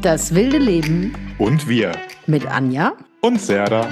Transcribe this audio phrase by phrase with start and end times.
[0.00, 1.92] Das wilde Leben Und wir.
[2.26, 3.88] mit Anja Und Serda.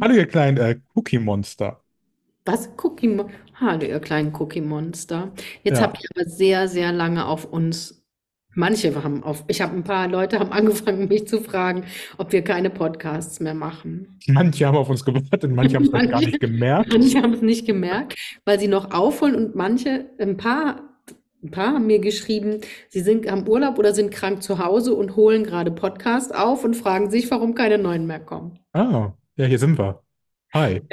[0.00, 1.80] Hallo, ihr kleinen äh, Cookie-Monster.
[2.44, 2.68] Was?
[2.82, 5.30] Cookie Mo Hallo, ihr kleinen Cookie Monster.
[5.62, 5.84] Jetzt Ja.
[5.84, 8.01] habt ihr aber sehr, sehr lange auf uns.
[8.54, 9.44] Manche haben auf.
[9.48, 11.84] Ich habe ein paar Leute haben angefangen, mich zu fragen,
[12.18, 14.18] ob wir keine Podcasts mehr machen.
[14.26, 16.92] Manche haben auf uns gewartet, manche haben es gar nicht gemerkt.
[16.92, 20.82] Manche haben es nicht gemerkt, weil sie noch aufholen und manche, ein paar,
[21.42, 25.16] ein paar haben mir geschrieben, sie sind am Urlaub oder sind krank zu Hause und
[25.16, 28.58] holen gerade Podcast auf und fragen sich, warum keine neuen mehr kommen.
[28.72, 30.02] Ah, ja, hier sind wir.
[30.52, 30.82] Hi.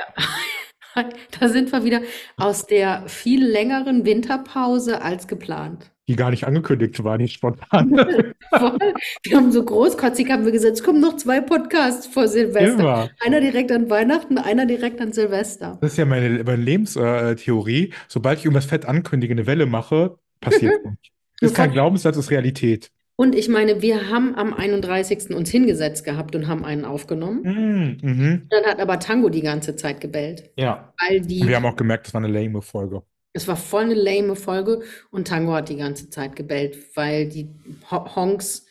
[1.40, 2.02] Da sind wir wieder
[2.36, 5.92] aus der viel längeren Winterpause als geplant.
[6.10, 7.92] Die gar nicht angekündigt war, nicht spontan.
[9.24, 12.80] Wir haben so großkotzig haben wir gesagt, es kommen noch zwei Podcasts vor Silvester.
[12.80, 13.10] Immer.
[13.24, 15.78] Einer direkt an Weihnachten, einer direkt an Silvester.
[15.82, 17.94] Das ist ja meine, meine Lebenstheorie.
[18.08, 21.12] Sobald ich irgendwas fett ankündige, eine Welle mache, passiert nicht.
[21.42, 22.90] Ist kein Glaubenssatz, ist Realität.
[23.16, 25.30] Und ich meine, wir haben am 31.
[25.36, 27.42] uns hingesetzt gehabt und haben einen aufgenommen.
[27.44, 28.48] Mm, mhm.
[28.50, 30.92] Dann hat aber Tango die ganze Zeit gebellt, Ja.
[31.08, 33.04] weil die, wir haben auch gemerkt, das war eine lame Folge.
[33.34, 37.50] Es war voll eine lame Folge und Tango hat die ganze Zeit gebellt, weil die
[37.92, 38.66] Ho- Honks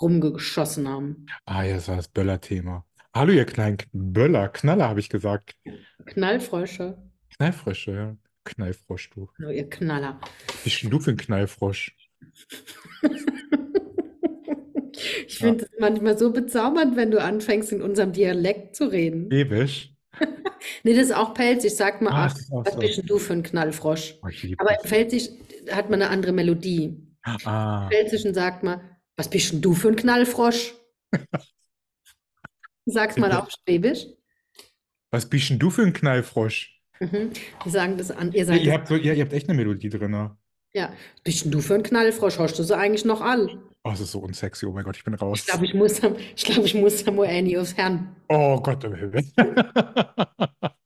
[0.00, 1.26] rumgeschossen haben.
[1.44, 2.84] Ah ja, das war das Böller-Thema.
[3.14, 5.56] Hallo, ihr kleinen Böller, Knaller, habe ich gesagt.
[6.06, 6.96] Knallfrösche.
[7.36, 8.16] Knallfrösche, ja.
[8.44, 9.28] Knallfrosch, du.
[9.38, 10.20] Hallo, ihr Knaller.
[10.64, 11.96] Wie denn du für ein Knallfrosch?
[15.28, 19.30] Ich finde es manchmal so bezaubernd, wenn du anfängst, in unserem Dialekt zu reden.
[19.30, 19.94] Ewig.
[20.82, 21.74] Nee, das ist auch Pelzig.
[21.76, 22.78] Sag mal, Ah, ach, auch was so.
[22.80, 24.14] bist denn du für ein Knallfrosch?
[24.22, 24.86] Oh, Aber im.
[24.88, 25.28] Pfälzisch
[25.70, 26.96] hat man eine andere Melodie.
[27.22, 28.80] Ah, Im Pfälzischen sagt man,
[29.16, 30.74] was bist denn du für ein Knallfrosch?
[32.86, 34.06] Sag's mal auf Schwäbisch.
[35.10, 36.80] was bist denn du für ein Knallfrosch?
[37.00, 37.30] Mhm.
[37.64, 39.88] Die sagen das an, ihr sagt Ihr habt, so, ihr, ihr habt echt eine Melodie
[39.90, 40.10] drin.
[40.10, 40.36] ne?
[40.74, 40.92] Ja,
[41.24, 42.38] bist denn du für ein Knallfrosch?
[42.38, 43.58] Hast du sie eigentlich noch all?
[43.84, 44.66] Oh, es ist so unsexy.
[44.66, 45.40] Oh mein Gott, ich bin raus.
[45.40, 46.00] Ich glaube, ich muss,
[46.36, 48.14] ich glaube, ich muss da mal Annie aufs Herrn.
[48.28, 49.24] Oh Gott im Himmel.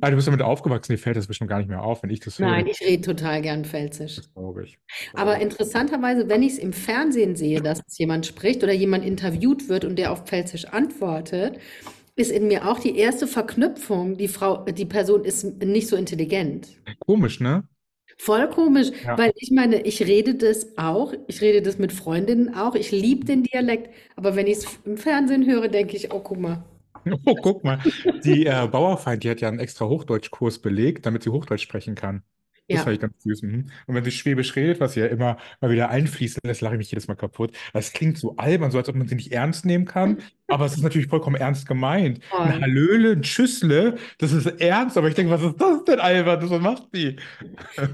[0.00, 2.20] Ah, du bist damit aufgewachsen, dir fällt das bestimmt gar nicht mehr auf, wenn ich
[2.20, 2.48] das höre.
[2.48, 4.16] Nein, ich rede total gern Pfälzisch.
[4.16, 4.78] Das glaube ich.
[5.14, 9.84] Aber interessanterweise, wenn ich es im Fernsehen sehe, dass jemand spricht oder jemand interviewt wird
[9.84, 11.58] und der auf Pfälzisch antwortet,
[12.16, 16.68] ist in mir auch die erste Verknüpfung, die Frau, die Person ist nicht so intelligent.
[17.00, 17.64] Komisch, ne?
[18.16, 19.18] Voll komisch, Ja.
[19.18, 23.24] weil ich meine, ich rede das auch, ich rede das mit Freundinnen auch, ich liebe
[23.24, 26.64] den Dialekt, aber wenn ich es im Fernsehen höre, denke ich, oh, guck mal.
[27.26, 27.80] Oh, guck mal.
[28.24, 32.22] Die äh, Bauerfeind, die hat ja einen extra Hochdeutschkurs belegt, damit sie Hochdeutsch sprechen kann.
[32.66, 32.82] Das Ja.
[32.84, 33.42] fand ich ganz süß.
[33.42, 33.66] Mhm.
[33.86, 36.78] Und wenn sie Schwäbisch redet, was sie ja immer mal wieder einfließen lässt, lache ich
[36.78, 37.54] mich jedes Mal kaputt.
[37.74, 40.18] Das klingt so albern, so als ob man sie nicht ernst nehmen kann.
[40.48, 42.20] Aber es ist natürlich vollkommen ernst gemeint.
[42.38, 42.60] Ein Voll.
[42.62, 44.96] Hallöle, ein Tschüssle, das ist ernst.
[44.96, 46.48] Aber ich denke, was ist das denn albern?
[46.50, 47.16] Was macht die?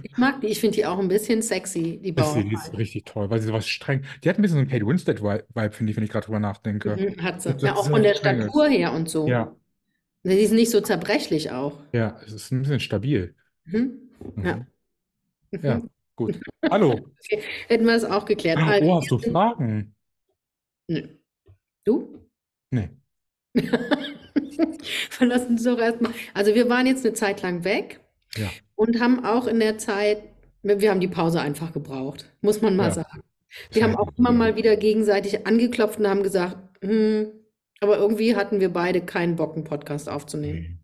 [0.03, 3.05] Ich mag die, ich finde die auch ein bisschen sexy, die ist, die ist richtig
[3.07, 4.05] toll, weil sie sowas streng.
[4.23, 6.97] Die hat ein bisschen so einen Kate Winslet-Vibe, finde ich, wenn ich gerade drüber nachdenke.
[6.97, 7.55] Mhm, hat sie.
[7.59, 8.15] Ja, auch von der.
[8.15, 9.27] Statur her und so.
[9.27, 9.55] Ja,
[10.25, 11.81] Die ist nicht so zerbrechlich auch.
[11.93, 13.35] ja, es ist ein bisschen stabil.
[13.65, 14.10] Mhm.
[14.37, 14.45] Mhm.
[14.45, 14.67] Ja.
[15.63, 15.91] Ja, Mhm.
[16.17, 16.41] gut.
[16.71, 16.99] Hallo.
[17.69, 18.59] Hätten wir das auch geklärt.
[18.59, 19.95] Ah, Also, oh, hast du Fragen?
[20.89, 21.09] Nö.
[21.85, 22.21] Du?
[22.71, 22.89] Nee.
[25.11, 26.13] Verlassen uns doch erstmal.
[26.35, 28.01] Also wir waren jetzt eine Zeit lang weg
[28.37, 28.49] Ja.
[28.77, 30.23] und haben auch in der Zeit,
[30.63, 32.95] wir haben die Pause einfach gebraucht, muss man mal Ja.
[32.95, 33.23] sagen.
[33.73, 37.33] Wir haben auch immer mal wieder gegenseitig angeklopft und haben gesagt, hm,
[37.81, 40.80] aber irgendwie hatten wir beide keinen Bock, einen Podcast aufzunehmen.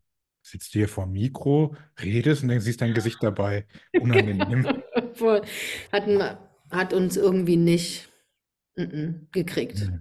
[0.47, 3.67] Sitzt du hier vor dem Mikro, redest und dann siehst dein Gesicht dabei.
[4.01, 4.65] Unangenehm.
[5.93, 6.23] Hatten,
[6.71, 8.09] hat uns irgendwie nicht
[8.77, 9.89] mm, mm, gekriegt.
[9.91, 9.99] Nee.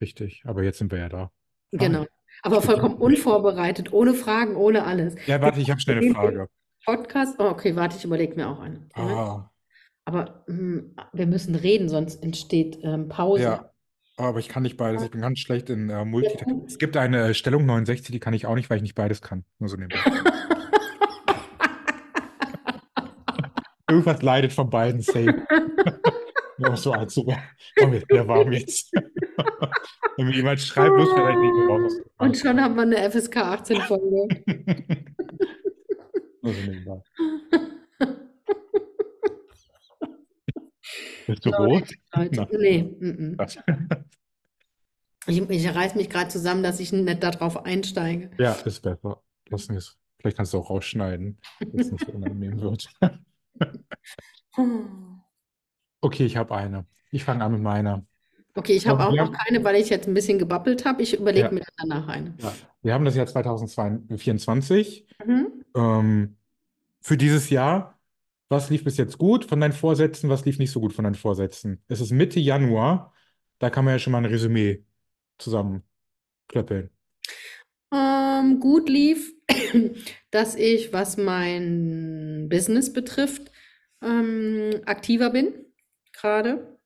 [0.00, 1.30] Richtig, aber jetzt sind wir ja da.
[1.70, 2.06] Genau.
[2.42, 5.14] Aber vollkommen unvorbereitet, ohne Fragen, ohne alles.
[5.26, 6.48] Ja, warte, ich habe schnell eine Frage.
[6.84, 8.88] Podcast, oh, okay, warte, ich überlege mir auch eine.
[8.94, 9.48] Ah,
[10.04, 13.42] Aber hm, wir müssen reden, sonst entsteht ähm, Pause.
[13.44, 13.70] ja,
[14.16, 15.02] aber ich kann nicht beides.
[15.02, 16.64] Ich bin ganz schlecht in äh, Multitasking.
[16.66, 19.20] Es gibt eine äh, Stellung 69, die kann ich auch nicht, weil ich nicht beides
[19.22, 19.44] kann.
[19.58, 19.98] Nur so nebenbei.
[23.88, 25.42] Irgendwas leidet von beiden safe.
[26.58, 27.26] Nur so allzu.
[27.76, 28.92] Komm jetzt, der warm jetzt.
[30.16, 31.92] Wenn mir jemand schreibt, muss vielleicht nicht mehr raus.
[32.18, 34.28] Und schon haben wir eine FSK 18 Folge.
[36.40, 37.02] Nur so nebenbei.
[41.26, 41.90] Bist du rot?
[42.12, 42.46] Na.
[42.52, 43.36] Nee, mm, mm.
[45.26, 48.30] Ich, ich reiß mich gerade zusammen, dass ich nicht darauf einsteige.
[48.38, 49.22] Ja, ist besser.
[49.48, 49.90] Lass mich.
[50.20, 52.88] Vielleicht kannst du auch rausschneiden, dass es nicht so unangenehm wird.
[56.00, 56.86] Okay, ich habe eine.
[57.10, 58.04] Ich fange an mit meiner.
[58.54, 61.02] Okay, ich habe auch noch keine, weil ich jetzt ein bisschen gebabbelt habe.
[61.02, 61.50] Ich überlege Ja.
[61.52, 62.34] mir danach eine.
[62.40, 62.52] Ja.
[62.82, 65.06] wir haben das Jahr 2024.
[65.26, 65.64] Mhm.
[65.74, 66.36] Ähm,
[67.00, 67.98] für dieses Jahr,
[68.48, 71.14] was lief bis jetzt gut von deinen Vorsätzen, was lief nicht so gut von deinen
[71.16, 71.82] Vorsätzen?
[71.88, 73.12] Es ist Mitte Januar,
[73.58, 74.84] da kann man ja schon mal ein Resümee
[75.38, 76.90] zusammenklöppeln.
[77.92, 79.32] Ähm, gut lief,
[80.30, 83.50] dass ich, was mein Business betrifft,
[84.02, 85.54] ähm, aktiver bin
[86.12, 86.78] gerade.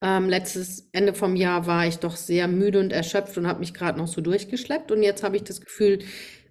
[0.00, 3.72] Ähm, letztes Ende vom Jahr war ich doch sehr müde und erschöpft und habe mich
[3.72, 4.90] gerade noch so durchgeschleppt.
[4.90, 6.00] Und jetzt habe ich das Gefühl,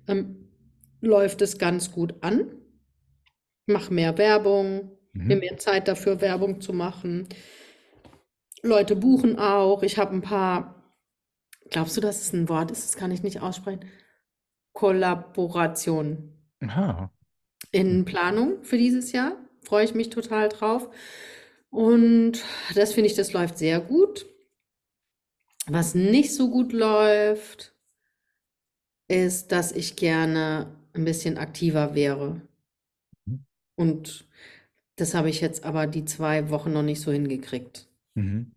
[0.08, 0.48] ähm,
[1.02, 2.52] läuft es ganz gut an.
[3.68, 4.98] Mache mehr Werbung,
[5.28, 5.42] nehme Mhm.
[5.42, 7.28] mir Zeit dafür, Werbung zu machen.
[8.64, 9.84] Leute buchen auch.
[9.84, 10.76] Ich habe ein paar,
[11.70, 12.86] glaubst du, dass es ein Wort ist?
[12.86, 13.86] Das kann ich nicht aussprechen.
[14.74, 17.12] Kollaborationen Aha.
[17.72, 19.36] in Planung für dieses Jahr.
[19.64, 20.90] Freue ich mich total drauf.
[21.70, 22.44] Und
[22.76, 24.26] das finde ich, das läuft sehr gut.
[25.68, 27.74] Was nicht so gut läuft,
[29.08, 32.42] ist, dass ich gerne ein bisschen aktiver wäre.
[33.26, 33.46] Mhm.
[33.76, 34.26] Und
[34.96, 37.88] das habe ich jetzt aber die zwei Wochen noch nicht so hingekriegt.
[38.16, 38.52] Mhm.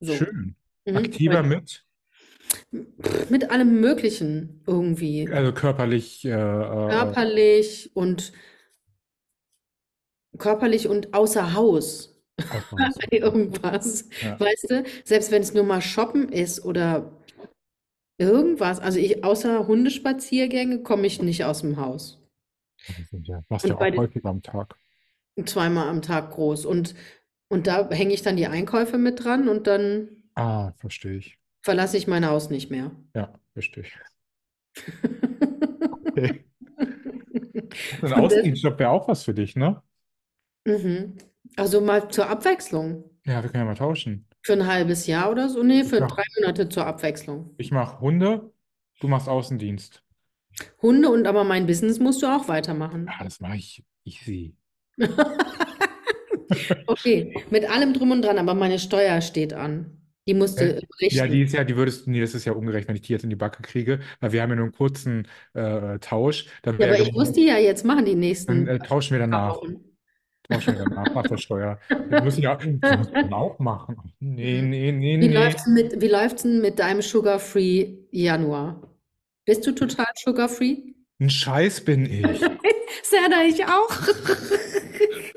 [0.00, 0.14] So.
[0.14, 0.56] Schön.
[0.86, 0.96] Mhm.
[0.96, 1.84] Aktiver mit,
[3.30, 5.28] Mit allem Möglichen irgendwie.
[5.30, 8.32] also körperlich, äh, äh, Körperlich und
[10.38, 12.10] körperlich und außer Haus.
[13.10, 14.08] Irgendwas.
[14.20, 14.38] Ja.
[14.38, 17.12] Weißt du, selbst wenn es nur mal shoppen ist oder
[18.18, 18.80] irgendwas.
[18.80, 22.20] Also ich, außer Hundespaziergänge komme ich nicht aus dem Haus.
[22.86, 24.74] Das sind ja, machst ja auch häufig am Tag.
[25.46, 26.66] Zweimal am Tag groß.
[26.66, 26.94] Und,
[27.48, 31.38] und da hänge ich dann die Einkäufe mit dran und dann Ah, verstehe ich.
[31.62, 32.90] verlasse ich mein Haus nicht mehr.
[33.14, 33.94] Ja, verstehe ich.
[36.16, 36.44] Okay.
[38.02, 39.82] Ein der- Außendienstjob wäre auch was für dich, ne?
[40.64, 41.16] Mhm.
[41.56, 43.04] Also mal zur Abwechslung.
[43.26, 44.26] Ja, wir können ja mal tauschen.
[44.42, 45.62] Für ein halbes Jahr oder so?
[45.64, 46.06] Nee, für Ja.
[46.06, 47.52] drei Monate zur Abwechslung.
[47.58, 48.52] Ich mache Hunde,
[49.00, 50.04] du machst Außendienst.
[50.82, 53.06] Hunde und aber mein Business musst du auch weitermachen.
[53.10, 54.54] Ja, das mache ich easy.
[56.86, 59.98] Okay, mit allem drum und dran, aber meine Steuer steht an.
[60.26, 62.88] Die musst du Äh, Ja, die ist ja, die würdest, nee, das ist ja ungerecht,
[62.88, 65.28] wenn ich die jetzt in die Backe kriege, weil wir haben ja nur einen kurzen
[65.52, 66.46] äh, Tausch.
[66.62, 69.18] Dann Ja, aber ich muss die ja jetzt machen, die dann nächsten äh, tauschen wir
[69.20, 69.56] danach.
[69.56, 69.84] Wochen.
[70.48, 71.78] Tauschen wir danach nach der Steuer.
[71.88, 73.96] Wir müssen ja das muss man auch machen.
[74.20, 75.34] Nee, nee, nee, Wie nee.
[75.34, 78.82] läuft's mit, wie läuft's denn mit deinem Sugar-Free Januar?
[79.46, 80.94] Bist du total Sugar-Free?
[81.20, 82.26] Ein Scheiß bin ich.
[83.02, 83.90] Serda, ich auch.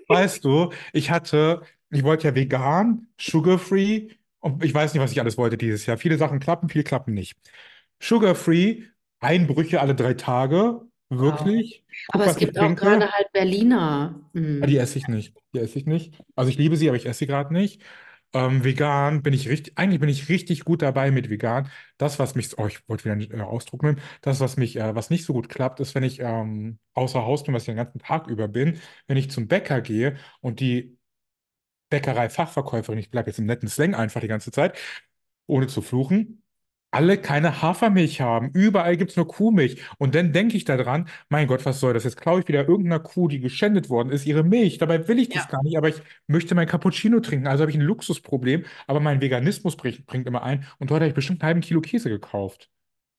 [0.08, 4.10] Weißt du, ich hatte, ich wollte ja vegan, sugar-free
[4.40, 5.98] und ich weiß nicht, was ich alles wollte dieses Jahr.
[5.98, 7.38] Viele Sachen klappen, viele klappen nicht.
[8.02, 8.84] Sugar-free,
[9.20, 11.84] Einbrüche alle drei Tage, wirklich.
[12.12, 12.76] Guck, Aber es was ich gibt auch trinke.
[12.76, 14.20] gerade halt Berliner.
[14.34, 14.62] Mm.
[14.62, 15.36] Ja, die esse ich nicht.
[15.54, 16.16] Die esse ich nicht.
[16.36, 17.82] Also ich liebe sie, aber ich esse sie gerade nicht.
[18.34, 21.70] Ähm, vegan bin ich richtig, eigentlich bin ich richtig gut dabei mit vegan.
[21.98, 24.96] Das, was mich, oh, ich wollte wieder einen äh, Ausdruck nehmen, das, was mich, äh,
[24.96, 27.78] was nicht so gut klappt, ist, wenn ich ähm, außer Haus bin, was ich den
[27.78, 30.98] ganzen Tag über bin, wenn ich zum Bäcker gehe und die
[31.90, 34.78] Bäckerei-Fachverkäuferin, ich bleibe jetzt im netten Slang einfach die ganze Zeit,
[35.48, 36.44] ohne zu fluchen,
[36.92, 38.50] alle keine Hafermilch haben.
[38.54, 39.82] Überall gibt es nur Kuhmilch.
[39.98, 42.06] Und dann denke ich daran, mein Gott, was soll das?
[42.06, 44.78] Jetzt klaue ich wieder irgendeiner Kuh, die geschändet worden ist, ihre Milch.
[44.78, 45.50] Dabei will ich das Ja.
[45.52, 47.48] gar nicht, aber ich möchte mein Cappuccino trinken.
[47.48, 50.66] Also habe ich ein Luxusproblem, aber mein Veganismus bringt, bringt immer ein.
[50.80, 52.70] Und dort habe ich bestimmt einen halben Kilo Käse gekauft.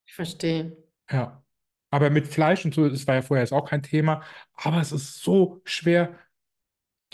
[0.07, 0.77] Ich verstehe.
[1.11, 1.43] Ja.
[1.91, 4.23] Aber mit Fleisch und so, das war ja vorher jetzt auch kein Thema.
[4.55, 6.19] Aber es ist so schwer,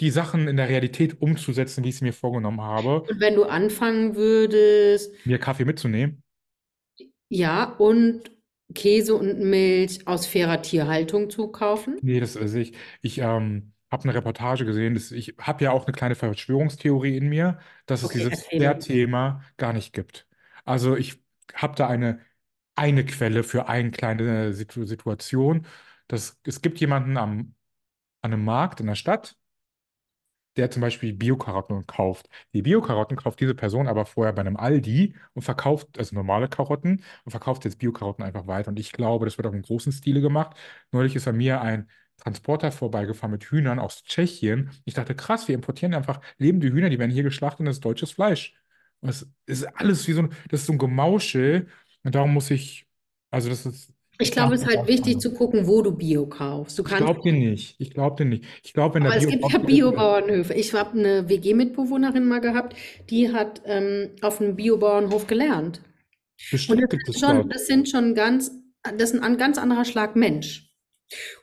[0.01, 3.45] die Sachen in der Realität umzusetzen, wie ich es mir vorgenommen habe, Und wenn du
[3.45, 6.24] anfangen würdest, mir Kaffee mitzunehmen.
[7.35, 8.31] Ja, und
[8.75, 12.01] Käse und Milch aus fairer Tierhaltung zu kaufen?
[12.01, 12.77] Nee, das also ich.
[13.01, 14.95] Ich ähm, habe eine Reportage gesehen.
[14.95, 18.79] Das, ich habe ja auch eine kleine Verschwörungstheorie in mir, dass es Okay, dieses erzähle.
[18.79, 20.27] Thema gar nicht gibt.
[20.65, 21.19] Also ich
[21.55, 22.21] habe da eine,
[22.75, 25.67] eine Quelle für eine kleine Situ Situation.
[26.09, 27.55] Das, es gibt jemanden am,
[28.23, 29.37] an einem Markt in der Stadt,
[30.57, 32.29] der zum Beispiel Bio-Karotten kauft.
[32.53, 37.03] Die Bio-Karotten kauft diese Person aber vorher bei einem Aldi und verkauft, also normale Karotten,
[37.25, 38.69] und verkauft jetzt Bio-Karotten einfach weiter.
[38.69, 40.57] Und ich glaube, das wird auch im großen Stile gemacht.
[40.93, 44.71] Neulich ist an mir ein Transporter vorbeigefahren mit Hühnern aus Tschechien.
[44.85, 47.85] Ich dachte, krass, wir importieren einfach lebende Hühner, die werden hier geschlachtet und das ist
[47.85, 48.55] deutsches Fleisch.
[49.01, 51.69] Und es ist alles wie so ein, das ist so ein Gemauschel.
[52.03, 52.87] Und darum muss ich,
[53.31, 56.79] also das ist, Ich glaube, es ist halt wichtig zu gucken, wo du Bio kaufst.
[56.79, 57.75] Du ich glaube dir nicht.
[57.79, 58.45] Ich glaube dir nicht.
[58.63, 60.55] Ich glaube, wenn Aber der es Bio gibt ja Biobauernhöfe.
[60.55, 62.77] Ich habe eine WG-Mitbewohnerin mal gehabt,
[63.11, 65.79] die hat ähm, auf einem Biobauernhof gelernt.
[65.79, 68.53] Und Bestimmt das gibt es schon, das sind schon ganz,
[68.83, 70.71] das ist ein ganz anderer Schlag Mensch.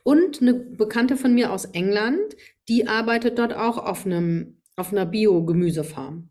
[0.02, 2.36] Und eine Bekannte von mir aus England,
[2.68, 6.30] die arbeitet dort auch auf einem, auf einer Bio-Gemüsefarm.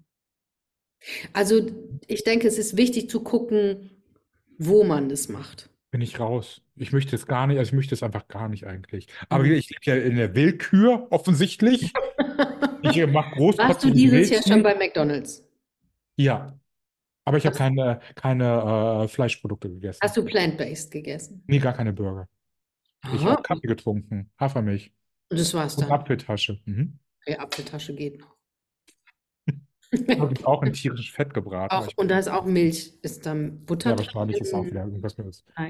[1.34, 1.68] Also
[2.08, 3.92] ich denke, es ist wichtig zu gucken,
[4.58, 5.71] wo man das macht.
[5.92, 6.62] Bin ich raus.
[6.76, 9.08] Ich möchte es gar nicht, also ich möchte es einfach gar nicht eigentlich.
[9.30, 9.52] Aber Mhm.
[9.52, 11.94] ich lebe ja in der Willkür, offensichtlich.
[12.84, 15.48] Ich äh, mache Warst du dieses Jahr schon bei McDonald's?
[16.18, 16.60] Ja,
[17.26, 20.00] aber ich habe keine, keine äh, Fleischprodukte gegessen.
[20.02, 21.44] hast du plant-based gegessen?
[21.46, 22.28] Nee, gar keine Burger.
[23.14, 23.34] Ich Aha.
[23.34, 24.92] habe Kaffee getrunken, Hafermilch
[25.30, 25.92] Und das war's und dann.
[25.92, 26.60] Apfeltasche.
[26.66, 26.98] Mhm.
[27.22, 28.36] Okay, Apfeltasche geht noch.
[29.94, 31.74] Habe ich auch in tierisches Fett gebraten.
[31.76, 32.94] Auch, und da ist auch Milch.
[33.02, 35.44] Ist dann Butter ja, drin wahrscheinlich ist auch wieder irgendwas mit.
[35.56, 35.70] Ah,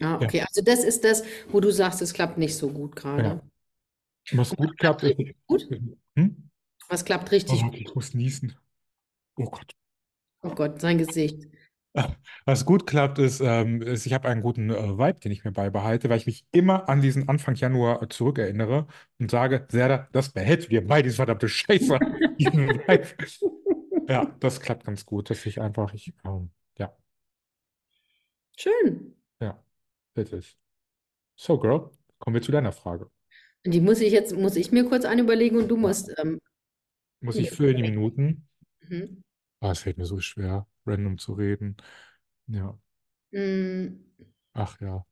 [0.00, 0.40] Ja, okay.
[0.42, 3.22] Also das ist das, wo du sagst, es klappt nicht so gut gerade.
[3.22, 3.42] ja.
[4.32, 5.34] Was gut klappt klappt, ist.
[5.46, 5.68] gut?
[6.16, 6.48] Hm?
[6.88, 7.80] Was klappt Oh richtig Gott, gut?
[7.80, 8.56] ich muss niesen.
[9.36, 9.72] Oh Gott.
[10.42, 11.44] Oh Gott, sein Gesicht.
[12.46, 15.52] Was gut klappt, ist, ähm, ist ich habe einen guten äh, Vibe, den ich mir
[15.52, 18.86] beibehalte, weil ich mich immer an diesen Anfang Januar äh, zurückerinnere
[19.18, 21.98] und sage, Serda, das behältst du dir bei, diese verdammte Scheiße.
[24.08, 26.92] Ja, das klappt ganz gut, dass ich einfach, ich, ähm, ja,
[28.56, 29.14] Schön.
[29.40, 29.62] ja,
[30.14, 30.58] das ist.
[31.36, 33.10] So, Girl, kommen wir zu deiner Frage.
[33.64, 36.40] Die muss ich jetzt, muss ich mir kurz eine überlegen und du musst ähm,
[37.20, 37.82] Muss ich für die.
[37.82, 38.48] Minuten?
[38.88, 39.22] Mhm.
[39.60, 41.76] Ah, es fällt mir so schwer, random zu reden.
[42.48, 42.78] Ja,
[43.32, 44.04] Mm,
[44.54, 45.04] ach ja.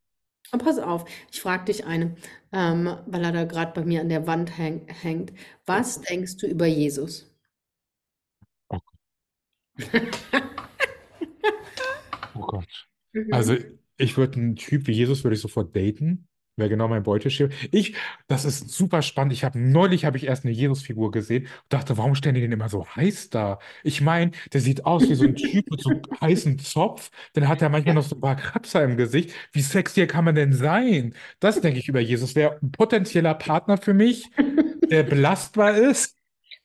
[0.52, 2.14] aber pass auf, ich frage dich eine,
[2.52, 5.32] ähm, weil er da gerade bei mir an der Wand häng, hängt.
[5.66, 7.26] Was denkst du über Jesus?
[8.70, 8.80] Oh,
[12.34, 12.88] oh Gott.
[13.30, 13.80] Also, Mhm.
[13.96, 16.28] ich würde einen Typ wie Jesus würde ich sofort daten.
[16.56, 17.50] Wäre genau mein Beuteschema.
[17.70, 17.94] Ich,
[18.26, 19.32] das ist super spannend.
[19.32, 22.52] Ich habe neulich habe ich erst eine Jesus-Figur gesehen und dachte, warum stellen die den
[22.52, 23.58] immer so heiß da?
[23.82, 27.10] Ich meine, der sieht aus wie so ein Typ mit so einem heißen Zopf.
[27.32, 29.32] Dann hat er manchmal noch so ein paar Kratzer im Gesicht.
[29.52, 31.14] Wie sexier kann man denn sein?
[31.40, 32.34] Das denke ich über Jesus.
[32.34, 34.30] Wäre ein potenzieller Partner für mich,
[34.90, 36.16] der belastbar ist.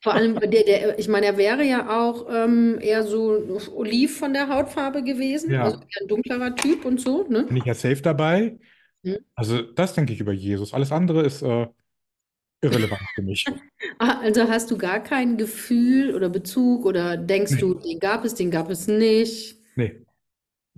[0.02, 4.32] Vor allem, der, der, ich meine, er wäre ja auch ähm, eher so oliv von
[4.32, 7.48] der Hautfarbe gewesen, also Ja, eher ein dunklerer Typ und so, ne?
[7.48, 8.58] bin ich ja safe dabei.
[9.06, 9.18] Hm.
[9.34, 10.74] Also, das denke ich über Jesus.
[10.74, 11.66] Alles andere ist äh,
[12.62, 13.44] irrelevant für mich.
[13.98, 18.34] Ah, also hast du gar kein Gefühl oder Bezug oder denkst du, den gab es,
[18.34, 19.56] den gab es nicht?
[19.76, 20.02] nee.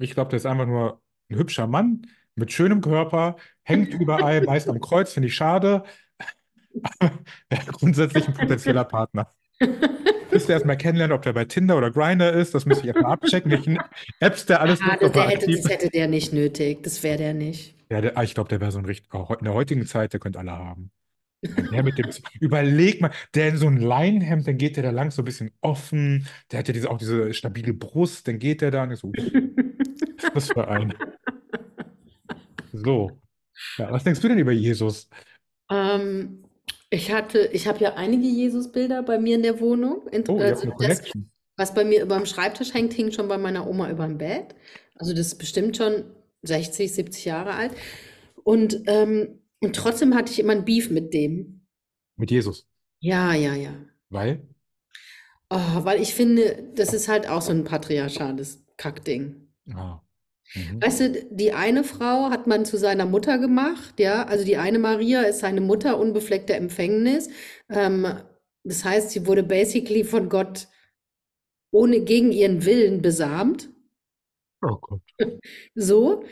[0.00, 2.06] Ich glaube, der ist einfach nur ein hübscher Mann
[2.37, 5.82] mit schönem Körper, hängt überall, meist am Kreuz, finde ich schade.
[7.00, 9.32] Ja, grundsätzlich ein potenzieller Partner.
[10.30, 12.54] Müsste erst mal kennenlernen, ob der bei Tinder oder Grindr ist.
[12.54, 13.78] Das müsste ich erstmal abchecken, welchen
[14.20, 15.70] Apps der alles Ah, nutzt, das, ob er der hätte, aktiv das ist.
[15.73, 16.82] hätte der nicht nötig.
[16.85, 17.75] Das wäre der nicht.
[17.90, 20.12] Ja, der, ah, ich glaube, der wäre so ein richtig, auch in der heutigen Zeit,
[20.12, 20.90] der könnte alle haben.
[21.42, 22.09] Der mit dem,
[22.40, 25.52] überleg mal, der in so ein Leinenhemd, dann geht der da lang so ein bisschen
[25.61, 26.26] offen.
[26.52, 29.09] Der hat ja diese, auch diese stabile Brust, dann geht der da und ich so,
[29.09, 29.25] uff,
[30.35, 30.95] was ist für ein?
[32.73, 33.18] So.
[33.78, 35.09] Ja, was denkst du denn über Jesus?
[35.71, 36.45] Ähm,
[36.90, 40.07] ich hatte, ich habe ja einige Jesus-Bilder bei mir in der Wohnung.
[40.09, 41.02] Int- Oh, Also eine das,
[41.57, 44.54] was bei mir über dem Schreibtisch hängt, hing schon bei meiner Oma über dem Bett.
[44.97, 46.04] Also das ist bestimmt schon
[46.42, 47.73] 60, 70 Jahre alt.
[48.45, 51.66] Und, ähm, und trotzdem hatte ich immer ein Beef mit dem.
[52.16, 52.66] Mit Jesus.
[53.00, 53.75] Ja, ja, ja.
[54.11, 54.47] Weil?
[55.50, 59.49] Oh, weil ich finde, das ist halt auch so ein patriarchales Kackding.
[59.73, 60.00] Ah.
[60.54, 60.83] Mhm.
[60.83, 64.78] Weißt du, die eine Frau hat man zu seiner Mutter gemacht, ja, also die eine
[64.78, 67.28] Maria ist seine Mutter, unbefleckte Empfängnis.
[67.68, 68.07] Ähm,
[68.64, 70.68] das heißt, sie wurde basically von Gott
[71.71, 73.68] ohne gegen ihren Willen besamt.
[74.62, 75.00] Oh Gott.
[75.75, 76.25] So.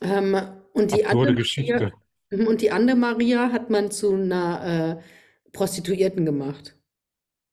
[0.00, 0.36] Ähm,
[0.72, 1.92] und die Absurde andere Maria, Geschichte.
[2.30, 6.76] und die andere Maria hat man zu einer äh, Prostituierten gemacht.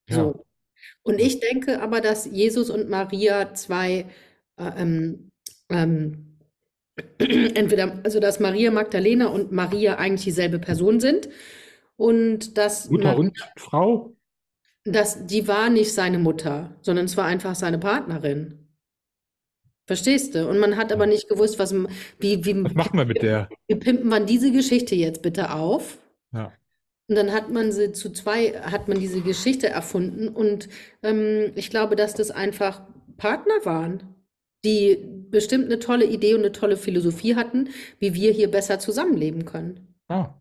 [0.09, 0.15] Ja.
[0.15, 0.45] So.
[1.03, 4.05] Und ich denke aber, dass Jesus und Maria zwei
[4.57, 5.31] äh, ähm,
[5.69, 6.37] ähm,
[7.17, 11.29] entweder, also dass Maria Magdalena und Maria eigentlich dieselbe Person sind
[11.97, 14.15] und dass, Mutter Ma- und Frau?
[14.83, 18.64] dass die war nicht seine Mutter, sondern es war einfach seine Partnerin.
[19.85, 20.47] Verstehst du?
[20.49, 21.73] Und man hat aber nicht gewusst, was,
[22.19, 23.49] wie, wie, Was machen wir mit der?
[23.67, 25.99] wie pimpen man diese Geschichte jetzt bitte auf?
[26.33, 26.51] Ja.
[27.07, 30.69] Und dann hat man sie zu zwei, hat man diese Geschichte erfunden und
[31.03, 32.81] ähm, ich glaube, dass das einfach
[33.17, 34.15] Partner waren,
[34.65, 34.97] die
[35.29, 39.93] bestimmt eine tolle Idee und eine tolle Philosophie hatten, wie wir hier besser zusammenleben können.
[40.07, 40.33] Ah,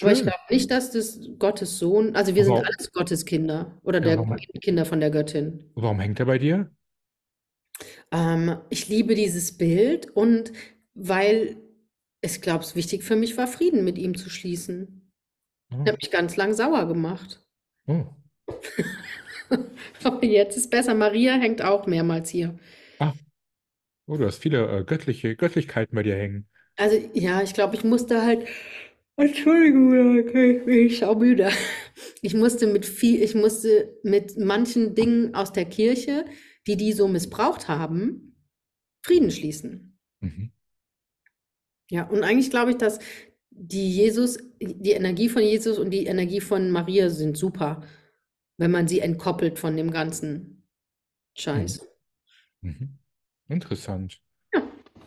[0.00, 0.26] Aber ich schön.
[0.26, 4.04] glaube nicht, dass das Gottes Sohn, also wir sind Warum, alles Gottes Kinder oder ja,
[4.04, 5.64] der warum, Kinder von der Göttin.
[5.74, 6.70] warum hängt er bei dir?
[8.12, 10.52] Ähm, ich liebe dieses Bild und
[10.94, 11.56] weil
[12.22, 15.12] ich glaube, es wichtig für mich war, Frieden mit ihm zu schließen.
[15.84, 15.92] Ich Oh.
[15.92, 17.46] habe mich ganz lang sauer gemacht.
[17.88, 18.16] Oh.
[20.04, 20.94] Aber jetzt ist besser.
[20.94, 22.58] Maria hängt auch mehrmals hier.
[22.98, 23.14] Ah,
[24.06, 26.48] oh, du hast viele äh, göttliche Göttlichkeiten bei dir hängen.
[26.76, 28.46] Also ja, ich glaube, ich musste halt,
[29.16, 31.50] Entschuldigung, okay, ich bin saumüde.
[32.22, 36.26] Ich musste mit viel, ich musste mit manchen Dingen aus der Kirche,
[36.66, 38.36] die die so missbraucht haben,
[39.02, 39.98] Frieden schließen.
[40.20, 40.50] Mhm.
[41.90, 42.98] Ja, und eigentlich glaube ich, dass
[43.50, 47.82] die Jesus, die Energie von Jesus und die Energie von Maria sind super,
[48.58, 50.64] wenn man sie entkoppelt von dem ganzen
[51.34, 51.86] Scheiß.
[52.62, 52.98] Mhm.
[53.48, 54.20] Interessant.
[54.52, 54.62] Ja,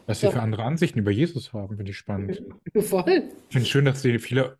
[0.07, 0.35] Was wir so.
[0.35, 2.41] für andere Ansichten über Jesus haben, finde ich spannend.
[2.79, 3.29] Voll.
[3.49, 4.57] Ich finde es schön, dass den viele,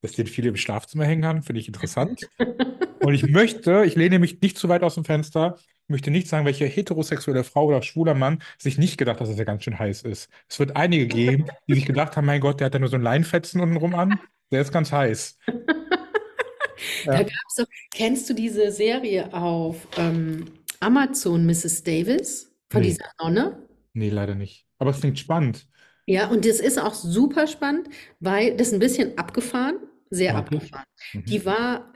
[0.00, 2.28] dass den viele im Schlafzimmer hängen haben, finde ich interessant.
[3.00, 6.28] Und ich möchte, ich lehne mich nicht zu weit aus dem Fenster, ich möchte nicht
[6.28, 9.78] sagen, welche heterosexuelle Frau oder schwuler Mann sich nicht gedacht hat, dass er ganz schön
[9.78, 10.30] heiß ist.
[10.48, 12.96] Es wird einige geben, die sich gedacht haben, mein Gott, der hat ja nur so
[12.96, 14.18] ein Leinfetzen untenrum an,
[14.50, 15.38] der ist ganz heiß.
[17.04, 17.22] Da Ja.
[17.22, 20.46] gab's doch, kennst du diese Serie auf ähm,
[20.80, 21.82] Amazon, Mrs.
[21.84, 22.88] Davis, von Nee.
[22.88, 23.58] dieser Nonne?
[23.92, 24.66] Nee, leider nicht.
[24.78, 25.66] Aber es klingt spannend.
[26.06, 27.88] Ja, und das ist auch super spannend,
[28.20, 29.76] weil das ist ein bisschen abgefahren,
[30.10, 30.36] sehr ich.
[30.36, 30.84] abgefahren.
[31.12, 31.24] Mhm.
[31.24, 31.93] Die war,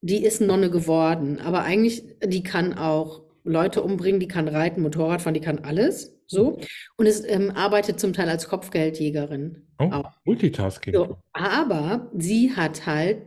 [0.00, 5.22] die ist Nonne geworden, aber eigentlich, die kann auch Leute umbringen, die kann reiten, Motorrad
[5.22, 6.58] fahren, die kann alles, so.
[6.96, 10.10] Und es ähm, arbeitet zum Teil als Kopfgeldjägerin Oh, auch.
[10.24, 10.94] Multitasking.
[10.94, 13.22] So, aber sie hat halt,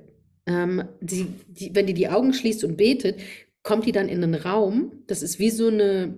[0.45, 3.19] ähm, die, die, wenn die die Augen schließt und betet,
[3.63, 6.15] kommt die dann in einen Raum, das ist wie so eine,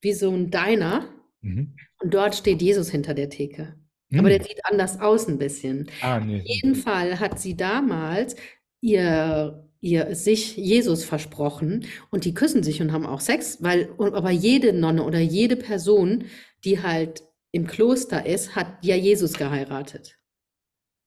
[0.00, 1.08] wie so ein Diner,
[1.42, 1.74] Mhm.
[2.02, 3.74] und dort steht Jesus hinter der Theke.
[4.16, 4.44] Aber der Hm.
[4.46, 5.90] sieht anders aus ein bisschen.
[6.00, 6.40] Ah, nee.
[6.40, 8.36] Auf jeden Fall hat sie damals
[8.80, 14.30] ihr, ihr sich Jesus versprochen und die küssen sich und haben auch Sex, weil aber
[14.30, 16.24] jede Nonne oder jede Person,
[16.64, 20.18] die halt im Kloster ist, hat ja Jesus geheiratet.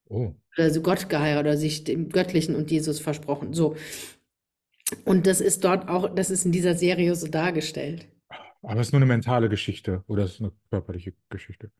[0.06, 0.34] Oh.
[0.58, 3.54] Oder so Gott geheiratet oder sich dem Göttlichen und Jesus versprochen.
[3.54, 3.76] So.
[5.06, 8.08] Und das ist dort auch, das ist in dieser Serie so dargestellt.
[8.62, 11.72] Aber es ist nur eine mentale Geschichte oder es ist eine körperliche Geschichte.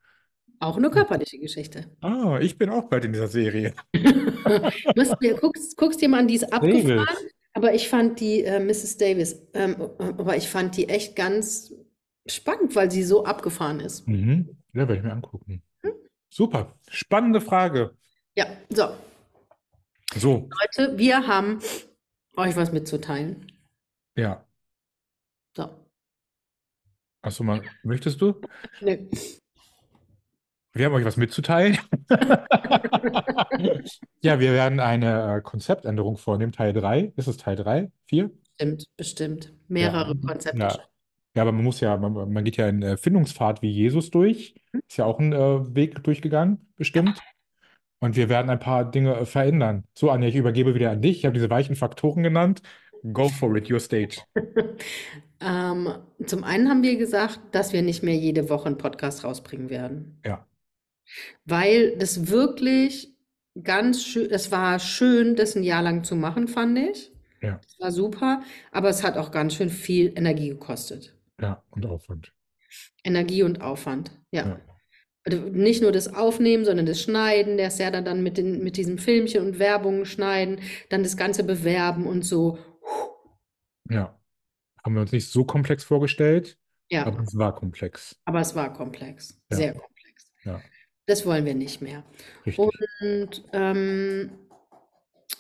[0.60, 1.90] Auch eine körperliche Geschichte.
[2.02, 3.74] Ah, ich bin auch bald in dieser Serie.
[4.50, 7.34] Du musst mir, guckst, guckst dir mal an, die ist abgefahren, Davis.
[7.54, 8.98] aber ich fand die äh, Mrs.
[8.98, 11.74] Davis, ähm, aber ich fand die echt ganz
[12.26, 14.08] spannend, weil sie so abgefahren ist.
[14.08, 14.58] Mhm.
[14.74, 15.62] Ja, werde ich mir angucken.
[16.30, 16.74] Super.
[16.90, 17.96] Spannende Frage.
[18.36, 18.88] Ja, so,
[20.16, 21.60] So, Leute, wir haben
[22.38, 23.52] euch was mitzuteilen.
[24.16, 24.44] ja.
[25.56, 25.70] So.
[27.22, 28.40] Achso, mal, möchtest du?
[28.82, 28.98] Nö.
[30.80, 31.78] Wir haben euch was mitzuteilen.
[34.22, 37.14] Ja, wir werden eine äh, Konzeptänderung vornehmen, Teil 3.
[37.16, 37.92] Ist es Teil 3?
[38.08, 38.30] 4?
[38.30, 39.54] Bestimmt, bestimmt.
[39.68, 40.28] Mehrere Ja.
[40.28, 40.60] Konzepte.
[40.60, 40.80] Ja.
[41.36, 44.56] Ja, aber man muss ja, man, man geht ja einen äh, Findungspfad wie Jesus durch.
[44.88, 47.20] Ist ja auch ein äh, Weg durchgegangen, bestimmt.
[48.00, 49.84] Und wir werden ein paar Dinge äh, verändern.
[49.98, 51.20] So, Anja, ich übergebe wieder an dich.
[51.20, 52.62] Ich habe diese weichen Faktoren genannt.
[53.14, 54.22] Go for it, your stage.
[55.42, 55.88] Ähm,
[56.26, 60.20] zum einen haben wir gesagt, dass wir nicht mehr jede Woche einen Podcast rausbringen werden.
[60.26, 60.46] Ja.
[61.46, 63.14] Weil das wirklich
[63.64, 67.12] ganz schön, es war schön, das ein Jahr lang zu machen, fand ich.
[67.42, 67.60] Ja.
[67.66, 71.16] Es war super, aber es hat auch ganz schön viel Energie gekostet.
[71.42, 72.34] Ja, und Aufwand.
[73.04, 74.48] Energie und Aufwand, ja.
[74.48, 74.60] Ja.
[75.26, 78.78] Also nicht nur das Aufnehmen, sondern das Schneiden, das ja dann, dann mit den, mit
[78.78, 82.58] diesem Filmchen und Werbungen schneiden, dann das Ganze bewerben und so.
[83.90, 84.18] Ja.
[84.84, 86.58] Haben wir uns nicht so komplex vorgestellt,
[86.90, 88.18] Ja, aber es war komplex.
[88.26, 89.58] aber es war komplex, Ja.
[89.58, 90.32] sehr komplex.
[90.44, 90.62] Ja,
[91.10, 92.04] Das wollen wir nicht mehr.
[92.46, 92.60] richtig.
[92.60, 94.30] Und ähm,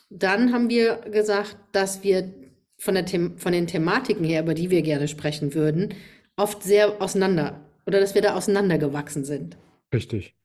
[0.09, 2.33] dann haben wir gesagt, dass wir
[2.79, 5.93] von der The von den Thematiken her, über die wir gerne sprechen würden,
[6.37, 9.57] oft sehr auseinander oder dass wir da auseinandergewachsen sind.
[9.93, 10.35] Richtig.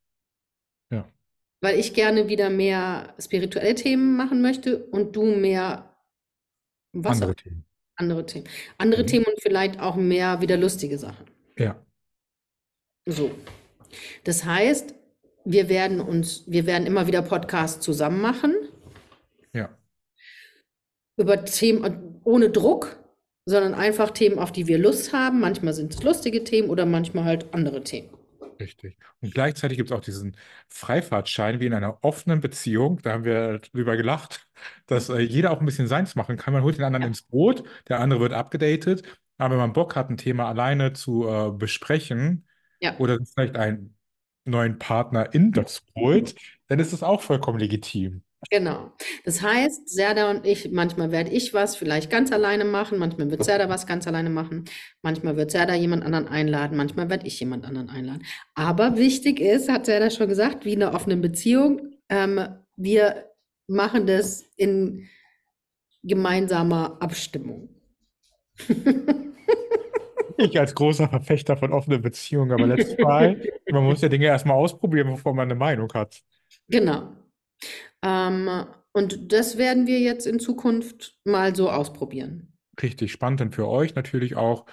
[0.91, 1.09] Ja.
[1.63, 5.95] Weil ich gerne wieder mehr spirituelle Themen machen möchte und du mehr
[6.93, 7.65] was Andere auch- Themen.
[7.97, 8.47] andere Themen.
[8.77, 9.07] Andere Mhm.
[9.07, 11.25] Themen und vielleicht auch mehr wieder lustige Sachen.
[11.59, 11.83] Ja.
[13.07, 13.31] So.
[14.25, 14.95] Das heißt,
[15.45, 18.55] wir werden uns, wir werden immer wieder Podcasts zusammen machen.
[19.53, 19.79] Ja.
[21.17, 22.97] über Themen ohne Druck,
[23.47, 25.41] sondern einfach Themen, auf die wir Lust haben.
[25.41, 28.11] Manchmal sind es lustige Themen oder manchmal halt andere Themen.
[28.61, 28.97] Richtig.
[29.21, 30.37] Und gleichzeitig gibt es auch diesen
[30.69, 33.01] Freifahrtschein wie in einer offenen Beziehung.
[33.03, 34.47] Da haben wir drüber gelacht,
[34.87, 36.55] dass äh, jeder auch ein bisschen seins machen kann.
[36.55, 37.09] Man holt den anderen Ja.
[37.09, 39.03] ins Boot, der andere wird abgedatet.
[39.39, 42.47] Aber wenn man Bock hat, ein Thema alleine zu äh, besprechen
[42.81, 43.97] Ja, oder vielleicht einen
[44.45, 46.35] neuen Partner in das holt,
[46.69, 48.23] dann ist das auch vollkommen legitim.
[48.51, 48.93] genau.
[49.25, 53.45] Das heißt, Serda und ich, manchmal werde ich was vielleicht ganz alleine machen, manchmal wird
[53.45, 54.65] Serda was ganz alleine machen,
[55.03, 58.25] manchmal wird Serda jemand anderen einladen, manchmal werde ich jemand anderen einladen.
[58.55, 62.41] Aber wichtig ist, hat Serda schon gesagt, wie in einer offenen Beziehung, ähm,
[62.77, 63.31] wir
[63.67, 65.09] machen das in
[66.03, 67.69] gemeinsamer Abstimmung.
[70.37, 73.39] Ich als großer Verfechter von offenen Beziehungen, aber let's try.
[73.69, 76.23] Man muss ja Dinge erstmal ausprobieren, bevor man eine Meinung hat.
[76.69, 77.13] Genau.
[78.03, 82.55] Ähm, und das werden wir jetzt in Zukunft mal so ausprobieren.
[82.83, 84.67] Richtig spannend und für euch natürlich auch,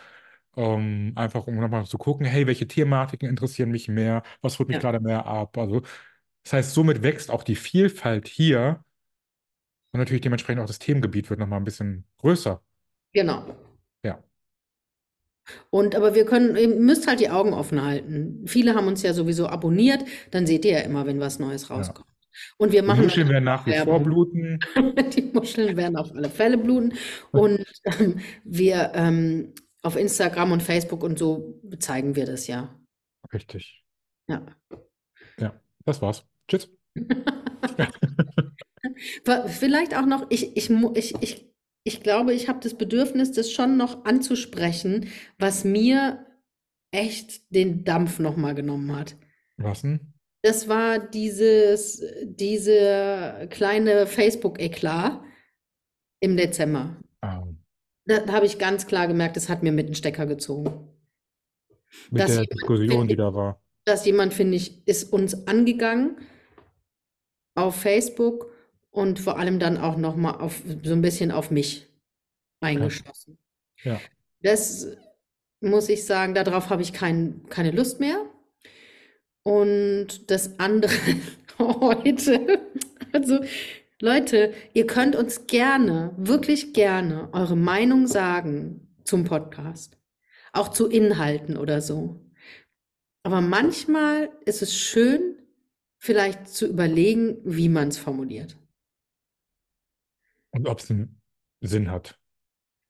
[0.58, 4.78] ähm, einfach um nochmal zu gucken, hey, welche Thematiken interessieren mich mehr, was holt mich
[4.78, 5.58] Ja, gerade mehr ab.
[5.58, 5.82] Also,
[6.44, 8.84] das heißt, somit wächst auch die Vielfalt hier
[9.94, 12.62] und natürlich dementsprechend auch das Themengebiet wird nochmal ein bisschen größer.
[13.14, 13.46] genau.
[15.54, 18.44] Ja, Und aber wir können, ihr müsst halt die Augen offen halten.
[18.46, 21.76] Viele haben uns ja sowieso abonniert, dann seht ihr ja immer, wenn was Neues ja.
[21.76, 22.08] rauskommt.
[22.58, 24.60] Und wir Die machen Muscheln werden nach wie vor bluten.
[25.16, 26.94] Die Muscheln werden auf alle Fälle bluten.
[27.32, 32.74] Und ähm, wir ähm, auf Instagram und Facebook und so zeigen wir das ja.
[33.34, 33.84] Richtig.
[34.28, 34.46] Ja.
[35.40, 36.26] Ja, das war's.
[36.48, 36.70] Tschüss.
[39.48, 41.52] Vielleicht auch noch, ich, ich, ich, ich,
[41.84, 45.08] ich glaube, ich habe das Bedürfnis, das schon noch anzusprechen,
[45.40, 46.26] was mir
[46.92, 49.16] echt den Dampf nochmal genommen hat.
[49.58, 50.14] Was denn?
[50.44, 55.22] Das war dieses, diese kleine Facebook-Eklat
[56.20, 56.98] im Dezember.
[57.24, 57.60] Ähm,
[58.06, 60.88] Da, habe ich ganz klar gemerkt, es hat mir mit den Stecker gezogen.
[62.10, 63.62] mit Dass der jemand, Diskussion, die da war.
[63.86, 66.18] dass jemand, finde ich, ist uns angegangen
[67.56, 68.52] auf Facebook
[68.92, 71.88] und vor allem dann auch nochmal auf so ein bisschen auf mich
[72.64, 73.38] Ja, eingeschossen.
[73.84, 74.02] ja.
[74.42, 74.88] Das
[75.62, 78.26] muss ich sagen, darauf habe ich kein, keine Lust mehr.
[79.44, 80.94] Und das andere
[81.60, 82.62] heute,
[83.12, 83.40] also
[84.02, 89.98] Leute, ihr könnt uns gerne, wirklich gerne eure Meinung sagen zum Podcast,
[90.54, 92.26] auch zu Inhalten oder so.
[93.24, 95.38] Aber manchmal ist es schön,
[96.00, 98.58] vielleicht zu überlegen, wie man es formuliert.
[100.52, 101.22] Und ob es einen
[101.62, 102.18] Sinn hat.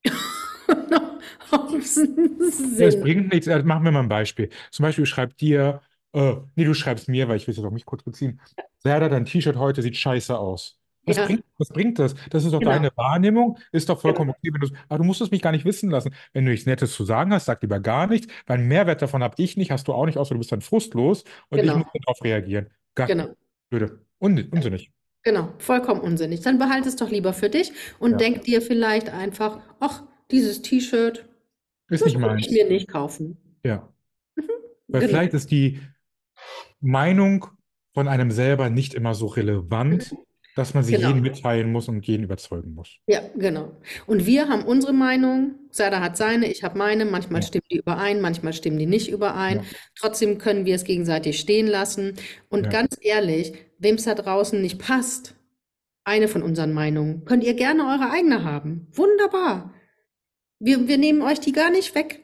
[1.52, 3.48] Ob es einen Sinn bringt nichts.
[3.48, 4.50] Also machen wir mal ein Beispiel.
[4.72, 5.82] Zum Beispiel schreibt dir,
[6.14, 8.40] äh, nee, du schreibst mir, weil ich will es jetzt auf mich kurz beziehen.
[8.80, 10.80] Serda, dein T-Shirt heute sieht scheiße aus.
[11.04, 12.16] Was Ja, bringt, was bringt das?
[12.30, 15.04] Das ist doch genau, deine Wahrnehmung, ist doch genau, vollkommen okay, wenn du, aber du
[15.04, 16.14] musst es mich gar nicht wissen lassen.
[16.32, 19.24] Wenn du nichts Nettes zu sagen hast, sag lieber gar nichts, weil einen Mehrwert davon
[19.24, 21.78] habe ich nicht, hast du auch nicht, außer du bist dann frustlos und ich genau,
[21.78, 22.70] muss darauf reagieren.
[22.94, 23.30] Gar genau.
[23.70, 24.06] blöde.
[24.20, 24.92] Un unsinnig.
[25.24, 26.42] Genau, vollkommen unsinnig.
[26.42, 28.18] Dann behalte es doch lieber für dich und Ja.
[28.18, 31.26] denk dir vielleicht einfach, ach, dieses T-Shirt,
[31.90, 32.52] Ist das nicht würde ich meins.
[32.52, 33.38] mir nicht kaufen.
[33.64, 33.94] Ja.
[34.36, 34.44] Mhm,
[34.88, 35.12] Weil genau.
[35.12, 35.80] vielleicht ist die
[36.80, 37.46] Meinung
[37.94, 40.16] von einem selber nicht immer so relevant,
[40.62, 41.08] dass man sie Genau.
[41.10, 42.98] jedem mitteilen muss und jeden überzeugen muss.
[43.08, 43.72] Ja, genau.
[44.08, 47.78] Und wir haben unsere Meinung, Sada hat seine, ich habe meine, manchmal Ja, stimmen die
[47.78, 49.58] überein, manchmal stimmen die nicht überein.
[49.58, 49.64] ja,
[50.00, 52.14] Trotzdem können wir es gegenseitig stehen lassen.
[52.50, 55.36] Und ja, ganz ehrlich, wem es da draußen nicht passt,
[56.04, 58.88] eine von unseren Meinungen, könnt ihr gerne eure eigene haben.
[58.94, 59.74] Wunderbar.
[60.60, 62.24] Wir, wir nehmen euch die gar nicht weg.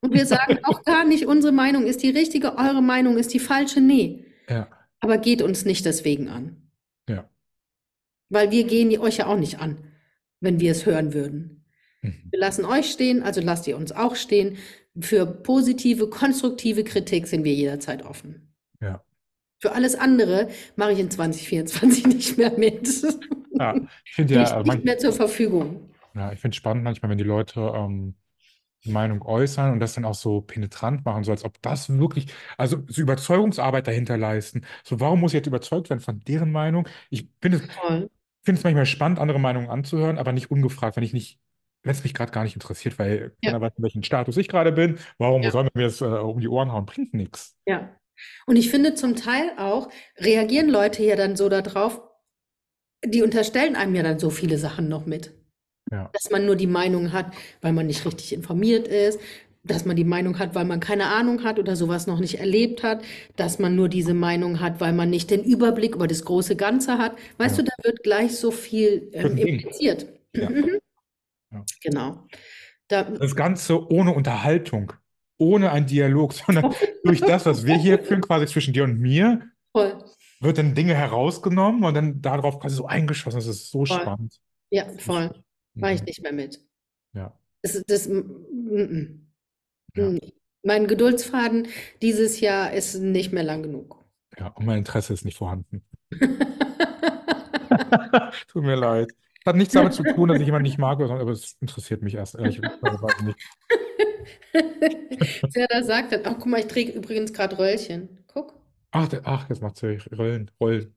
[0.00, 3.38] Und wir sagen auch gar nicht, unsere Meinung ist die richtige, eure Meinung ist die
[3.38, 3.80] falsche.
[3.80, 4.24] Nee.
[4.48, 4.68] ja,
[5.00, 6.63] Aber geht uns nicht deswegen an.
[8.28, 9.78] Weil wir gehen euch ja auch nicht an,
[10.40, 11.64] wenn wir es hören würden.
[12.02, 12.28] Mhm.
[12.30, 14.56] Wir lassen euch stehen, also lasst ihr uns auch stehen.
[15.00, 18.54] Für positive, konstruktive Kritik sind wir jederzeit offen.
[18.80, 19.04] Ja.
[19.58, 22.88] Für alles andere mache ich in 2024 nicht mehr mit.
[23.58, 25.90] Ja, ich finde ja, ich nicht man, mehr zur Verfügung.
[26.14, 28.14] ja, ich finde spannend manchmal, wenn die Leute ähm,
[28.92, 32.78] Meinung äußern und das dann auch so penetrant machen, so als ob das wirklich, also
[32.88, 34.64] so Überzeugungsarbeit dahinter leisten.
[34.84, 36.88] So, warum muss ich jetzt überzeugt werden von deren Meinung?
[37.10, 37.58] Ich finde
[38.46, 41.40] es, manchmal spannend, andere Meinungen anzuhören, aber nicht ungefragt, wenn ich nicht,
[41.82, 44.48] wenn es mich gerade gar nicht interessiert, weil Ja, keiner weiß, in welchem Status ich
[44.48, 44.98] gerade bin.
[45.18, 46.86] Warum ja, soll man mir das äh, um die Ohren hauen?
[46.86, 47.56] Bringt nichts.
[47.66, 47.94] ja.
[48.46, 52.00] Und ich finde zum Teil auch, reagieren Leute ja dann so darauf,
[53.04, 55.32] die unterstellen einem ja dann so viele Sachen noch mit.
[55.94, 59.20] Ja, Dass man nur die Meinung hat, weil man nicht richtig informiert ist,
[59.62, 62.82] dass man die Meinung hat, weil man keine Ahnung hat oder sowas noch nicht erlebt
[62.82, 63.02] hat,
[63.36, 66.98] dass man nur diese Meinung hat, weil man nicht den Überblick über das große Ganze
[66.98, 67.16] hat.
[67.38, 67.68] Weißt du, ja.
[67.68, 70.06] da wird gleich so viel ähm, impliziert.
[70.36, 70.80] Ja, Mhm,
[71.52, 71.64] ja.
[71.82, 72.26] Genau.
[72.88, 74.92] Da, Das Ganze ohne Unterhaltung,
[75.38, 79.42] ohne einen Dialog, sondern durch das, was wir hier führen, quasi zwischen dir und mir,
[79.72, 79.96] voll,
[80.40, 83.38] wird dann Dinge herausgenommen und dann darauf quasi so eingeschossen.
[83.38, 84.00] Das ist so voll.
[84.00, 84.40] spannend.
[84.70, 85.30] Ja, voll.
[85.74, 86.06] Mache ich mhm.
[86.06, 86.60] nicht mehr mit.
[87.12, 89.26] Ja, Das, das, mm, mm,
[89.96, 90.18] ja, mm.
[90.66, 91.68] Mein Geduldsfaden
[92.00, 94.02] dieses Jahr ist nicht mehr lang genug.
[94.38, 94.48] ja.
[94.48, 95.84] Und mein Interesse ist nicht vorhanden.
[98.48, 99.12] Tut mir leid.
[99.44, 102.00] Hat nichts damit zu tun, dass ich jemanden nicht mag, oder so, aber es interessiert
[102.02, 103.38] mich erst ehrlicherweise nicht.
[105.54, 108.24] Der da sagt ach guck mal, ich träge übrigens gerade Röllchen.
[108.26, 108.54] Guck.
[108.92, 110.94] Ach, der, ach, jetzt macht sie Rollen, Rollen.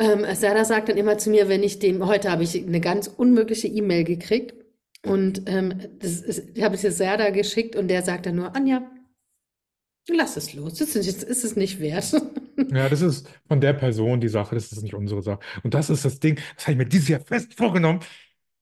[0.00, 3.06] Ähm, Serda sagt dann immer zu mir, wenn ich dem, heute habe ich eine ganz
[3.08, 4.54] unmögliche E-Mail gekriegt
[5.06, 8.56] und ähm, das ist, ich habe es jetzt Serda geschickt und der sagt dann nur,
[8.56, 8.82] Anja,
[10.08, 12.12] lass es los, das ist, ist es nicht wert.
[12.72, 15.40] Ja, das ist von der Person die Sache, das ist nicht unsere Sache.
[15.64, 18.00] Und das ist das Ding, das habe ich mir dieses Jahr fest vorgenommen,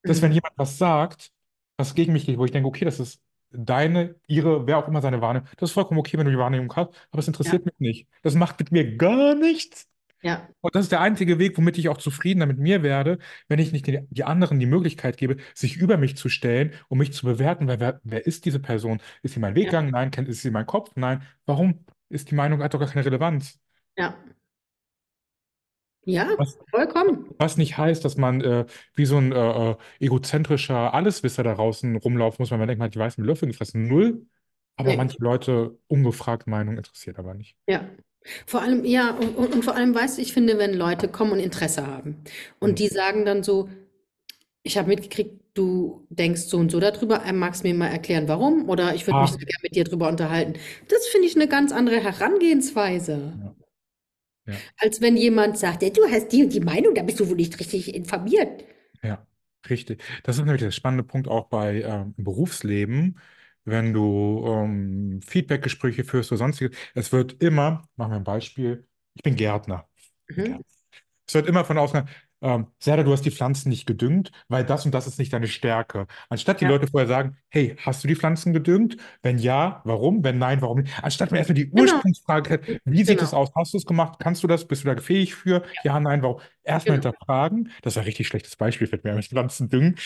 [0.07, 0.33] dass wenn Mhm.
[0.33, 1.31] jemand was sagt,
[1.77, 3.21] was gegen mich geht, wo ich denke, okay, das ist
[3.51, 6.75] deine, ihre, wer auch immer seine Wahrnehmung, das ist vollkommen okay, wenn du die Wahrnehmung
[6.77, 8.09] hast, aber es Ja, interessiert mich nicht.
[8.23, 9.89] Das macht mit mir gar nichts.
[10.23, 13.59] Ja, Und das ist der einzige Weg, womit ich auch zufriedener mit mir werde, wenn
[13.61, 17.13] ich nicht die, die anderen die Möglichkeit gebe, sich über mich zu stellen und mich
[17.13, 19.01] zu bewerten, weil wer, wer ist diese Person?
[19.23, 19.83] Ist sie mein Weg ja?
[19.93, 20.11] Nein.
[20.11, 20.93] Kennt, ist sie mein Kopf?
[20.97, 21.23] Nein.
[21.47, 23.61] Warum ist die Meinung hat doch gar keine Relevanz?
[23.97, 24.17] ja,
[26.05, 27.29] ja, Was, vollkommen.
[27.39, 31.97] was nicht heißt, dass man äh, wie so ein äh, äh, egozentrischer Alleswisser da draußen
[31.97, 33.87] rumlaufen muss, weil man denkt, man hat die weißen Löffel gefressen.
[33.89, 34.27] Null.
[34.77, 37.57] Aber Nee, manche Leute ungefragt Meinung interessiert aber nicht.
[37.67, 37.89] ja.
[38.47, 41.33] Vor allem, ja, und, und, und vor allem, weißt du, ich finde, wenn Leute kommen
[41.33, 42.17] und Interesse haben
[42.59, 43.69] und die sagen dann so,
[44.63, 48.69] ich habe mitgekriegt, du denkst so und so darüber, äh, magst mir mal erklären, warum?
[48.69, 50.55] Oder ich würde mich Ah, sehr gerne mit dir drüber unterhalten.
[50.89, 53.55] Das finde ich eine ganz andere Herangehensweise, ja,
[54.47, 54.63] ja.
[54.79, 57.37] als wenn jemand sagt, ja, du hast die und die Meinung, da bist du wohl
[57.37, 58.65] nicht richtig informiert.
[59.03, 59.27] Ja,
[59.69, 60.03] richtig.
[60.25, 63.19] Das ist nämlich der spannende Punkt auch bei ähm, Berufsleben,
[63.71, 66.77] wenn du ähm, Feedbackgespräche führst oder sonstiges.
[66.95, 69.89] Es wird immer, machen wir ein Beispiel, ich bin Gärtner.
[70.29, 70.35] Mhm.
[70.37, 70.61] Gärtner.
[71.27, 72.09] Es wird immer von außen,
[72.41, 75.49] ähm, Serda, du hast die Pflanzen nicht gedüngt, weil das und das ist nicht deine
[75.49, 76.07] Stärke.
[76.29, 78.97] Anstatt die Ja, Leute vorher sagen, hey, hast du die Pflanzen gedüngt?
[79.23, 80.23] Wenn ja, warum?
[80.23, 80.93] Wenn nein, warum nicht?
[81.03, 83.51] Anstatt man erstmal die genau, Ursprungsfrage hat, wie sieht es genau, aus?
[83.57, 84.19] Hast du es gemacht?
[84.21, 84.67] Kannst du das?
[84.67, 85.63] Bist du da fähig für?
[85.83, 86.41] Ja, nein, warum?
[86.63, 87.11] Erstmal genau.
[87.11, 87.71] hinterfragen.
[87.83, 89.97] Das war ein richtig schlechtes Beispiel, fällt mir mit Pflanzen düngen.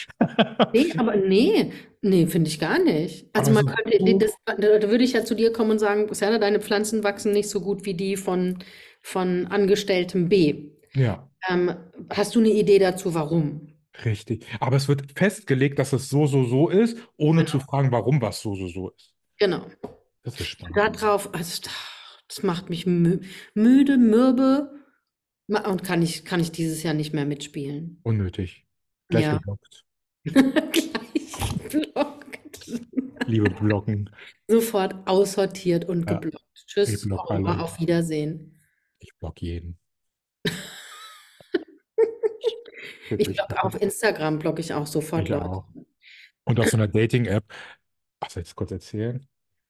[0.72, 3.28] Nee, aber nee, nee, finde ich gar nicht.
[3.34, 5.78] Also Aber man so, könnte, das, da da würde ich ja zu dir kommen und
[5.78, 8.58] sagen, Serda, deine Pflanzen wachsen nicht so gut wie die von,
[9.00, 10.70] von Angestelltem B.
[10.94, 11.76] ja, Ähm,
[12.10, 13.68] hast du eine Idee dazu, warum?
[14.04, 14.46] richtig.
[14.60, 18.20] Aber es wird festgelegt, dass es so, so, so ist, ohne zu Genau, fragen, warum
[18.20, 19.14] was so, so, so ist.
[19.38, 19.66] genau.
[20.24, 20.76] Das ist spannend.
[20.76, 21.62] Darauf, also,
[22.28, 23.20] das macht mich mü
[23.54, 24.70] müde, mürbe
[25.48, 28.02] und kann ich, kann ich dieses Jahr nicht mehr mitspielen.
[28.04, 28.64] Unnötig.
[29.08, 29.84] Gleich Ja, geblockt.
[30.24, 32.80] gleich blockt.
[33.26, 34.10] Liebe Blocken.
[34.48, 36.44] Sofort aussortiert und Ja, geblockt.
[36.66, 38.60] Tschüss, auf Wiedersehen.
[39.00, 39.78] Ich block jeden.
[43.18, 45.46] Ich blocke auf Instagram, blocke ich auch sofort Ich Leute.
[45.46, 45.64] auch.
[46.44, 47.44] Und auf so einer Dating-App,
[48.20, 49.26] was soll ich jetzt kurz erzählen?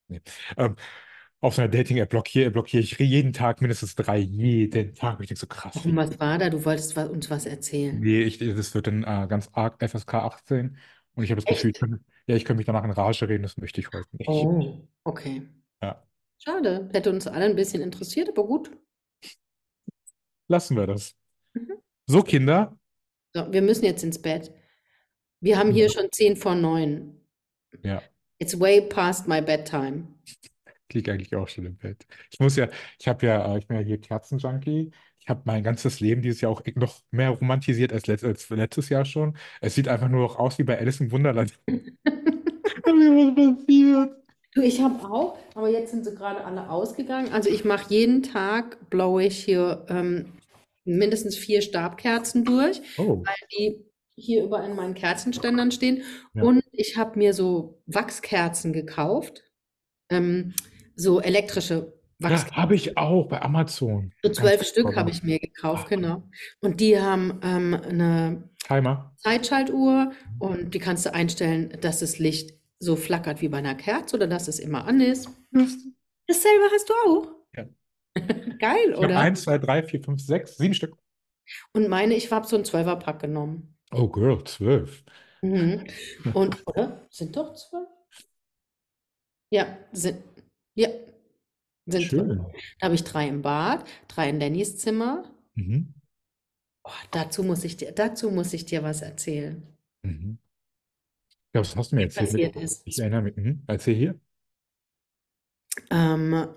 [0.08, 0.20] Nee.
[0.56, 0.76] Ähm,
[1.40, 5.18] auf so einer Dating-App blockiere, blockiere ich jeden Tag mindestens drei, jeden Tag.
[5.18, 6.48] Und ich denke so, krass, Warum, was war da?
[6.50, 7.98] Du wolltest wa- uns was erzählen.
[8.00, 10.76] Nee, ich, das wird dann äh, ganz arg FSK 18.
[11.14, 11.80] Und ich habe das Gefühl, ich Echt?
[11.80, 14.28] könnte, ja, ich könnte mich danach in Rage reden, das möchte ich heute nicht.
[14.28, 15.42] Oh, okay.
[15.82, 16.02] Ja,
[16.38, 16.88] Schade.
[16.92, 18.70] Hätte uns alle ein bisschen interessiert, aber gut.
[20.48, 21.14] lassen wir das.
[21.54, 21.72] Mhm.
[22.06, 22.76] So, Kinder.
[23.34, 24.52] So, wir müssen jetzt ins Bett.
[25.40, 27.18] Wir haben hier schon 10 vor 9.
[27.82, 28.02] Ja,
[28.38, 30.08] It's way past my bedtime.
[30.24, 32.04] ich liege eigentlich auch schon im Bett.
[32.30, 32.68] Ich muss ja,
[32.98, 34.90] ich habe ja, äh, ich bin ja hier Kerzenjunkie.
[35.20, 38.88] Ich habe mein ganzes Leben dieses Jahr auch noch mehr romantisiert als, letzt, als letztes
[38.88, 39.36] Jahr schon.
[39.60, 41.56] Es sieht einfach nur noch aus wie bei Alice im Wunderland.
[41.68, 44.16] Was passiert?
[44.54, 47.32] Du, ich habe auch, aber jetzt sind sie gerade alle ausgegangen.
[47.32, 50.32] Also ich mache jeden Tag, blowe ich hier ähm,
[50.84, 56.02] mindestens vier Stabkerzen durch, Oh, weil die hier überall in meinen Kerzenständern stehen.
[56.34, 56.42] ja.
[56.42, 59.42] Und ich habe mir so Wachskerzen gekauft,
[60.10, 60.54] ähm,
[60.96, 62.56] so elektrische Ja, Wachskerzen.
[62.56, 64.12] habe ich auch bei Amazon.
[64.22, 66.22] So zwölf Stück habe ich mir gekauft, Ach, genau.
[66.60, 69.12] Und die haben ähm, eine Timer.
[69.16, 74.16] Zeitschaltuhr und die kannst du einstellen, dass das Licht so flackert wie bei einer Kerze
[74.16, 75.28] oder dass es immer an ist.
[75.52, 77.28] Dasselbe hast du auch.
[78.58, 79.18] Geil, Ich habe oder?
[79.18, 80.96] eins, zwei, drei, vier, fünf, sechs, sieben Stück.
[81.72, 83.76] Und meine, ich habe so einen Zwölferpack genommen.
[83.92, 85.04] Oh, Girl, zwölf.
[85.42, 85.84] Mhm.
[86.34, 87.06] Und, oder?
[87.10, 87.88] Sind doch zwölf?
[89.50, 90.22] Ja, sind,
[90.74, 90.88] ja,
[91.86, 92.26] sind zwölf.
[92.28, 92.46] Schön.
[92.78, 95.24] Da habe ich drei im Bad, drei in Lennys Zimmer.
[95.54, 95.94] Mhm.
[96.84, 99.66] Oh, dazu muss ich dir, dazu muss ich dir was erzählen,
[100.04, 100.38] Mhm.
[101.54, 102.30] Ja, was hast du mir erzählt?
[102.30, 102.82] Passiert ist.
[102.86, 103.36] ich erinnere mich.
[103.36, 103.62] Mhm.
[103.66, 104.20] Erzähl hier.
[105.90, 106.48] Ähm,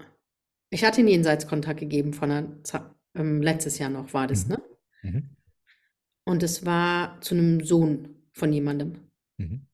[0.69, 2.47] ich hatte einen Jenseitskontakt gegeben von einer,
[3.15, 4.51] ähm, letztes Jahr noch war das, Mhm.
[4.51, 4.63] ne?
[5.03, 5.29] Mhm.
[6.25, 8.99] Und es war zu einem Sohn von jemandem.
[9.37, 9.67] Mhm.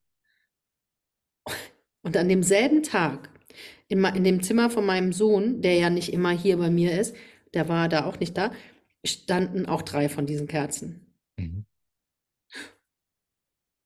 [2.04, 3.30] Und an demselben Tag,
[3.88, 7.16] in, in dem Zimmer von meinem Sohn, der ja nicht immer hier bei mir ist,
[7.54, 8.52] der war da auch nicht da,
[9.06, 11.14] standen auch drei von diesen Kerzen.
[11.38, 11.66] Mhm.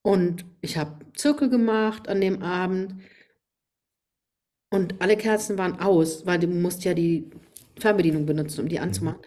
[0.02, 3.02] Und ich habe Zirkel gemacht an dem Abend
[4.76, 7.30] und alle Kerzen waren aus, weil du musst ja die
[7.78, 9.20] Fernbedienung benutzen, um die anzumachen.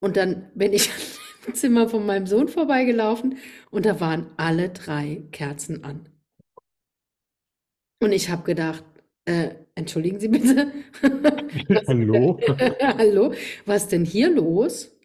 [0.00, 0.90] Und dann bin ich
[1.46, 3.38] am Zimmer von meinem Sohn vorbeigelaufen
[3.70, 6.08] und da waren alle drei Kerzen an.
[8.02, 8.84] Und ich habe gedacht,
[9.24, 10.72] äh, entschuldigen Sie bitte,
[11.86, 12.40] Hallo?
[12.80, 13.34] hallo,
[13.66, 14.96] was denn hier los?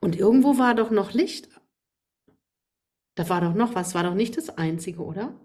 [0.00, 1.48] Und irgendwo war doch noch Licht.
[3.14, 5.38] Da war doch noch was, war doch nicht das Einzige, oder?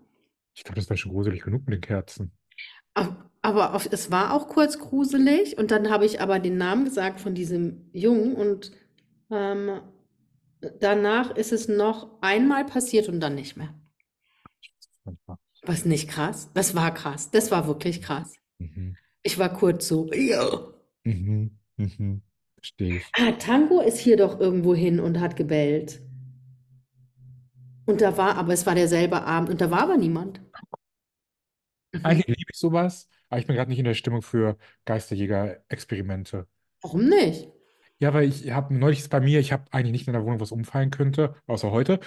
[0.56, 2.32] Ich glaube, das war schon gruselig genug mit den Kerzen.
[2.98, 6.86] Ab- Aber auf, es war auch kurz gruselig und dann habe ich aber den Namen
[6.86, 8.72] gesagt von diesem Jungen und
[9.32, 9.80] ähm,
[10.80, 13.74] danach ist es noch einmal passiert und dann nicht mehr.
[15.64, 16.50] Was nicht krass?
[16.54, 17.32] Das war krass.
[17.32, 18.34] Das war wirklich krass.
[18.60, 18.96] Mhm.
[19.24, 20.10] Ich war kurz so.
[20.14, 20.60] Ja.
[21.04, 21.58] Mhm.
[21.78, 22.22] Mhm.
[22.56, 23.06] Verstehe ich.
[23.14, 26.02] Ah, Tango ist hier doch irgendwo hin und hat gebellt.
[27.86, 30.42] Und da war, aber es war derselbe Abend und da war aber niemand.
[32.00, 32.06] Mhm.
[32.06, 36.48] Eigentlich liebe ich sowas, aber ich bin gerade nicht in der Stimmung für Geisterjäger-Experimente.
[36.82, 37.50] Warum nicht?
[38.00, 40.40] Ja, weil ich habe neulich ist bei mir, ich habe eigentlich nicht in der Wohnung,
[40.40, 42.00] was umfallen könnte, außer heute.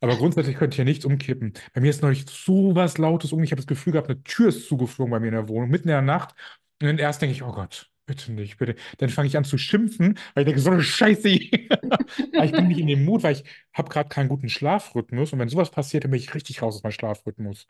[0.00, 1.54] Aber grundsätzlich könnte hier nichts umkippen.
[1.72, 3.42] Bei mir ist neulich so was Lautes um.
[3.42, 5.88] Ich habe das Gefühl gehabt, eine Tür ist zugeflogen bei mir in der Wohnung, mitten
[5.88, 6.34] in der Nacht.
[6.80, 8.74] Und dann erst denke ich, oh Gott, bitte nicht, bitte.
[8.98, 11.28] Dann fange ich an zu schimpfen, weil ich denke, so eine Scheiße.
[12.36, 15.32] Aber ich bin nicht in dem Mut, weil ich habe gerade keinen guten Schlafrhythmus.
[15.32, 17.68] Und wenn sowas passiert, dann bin ich richtig raus aus meinem Schlafrhythmus.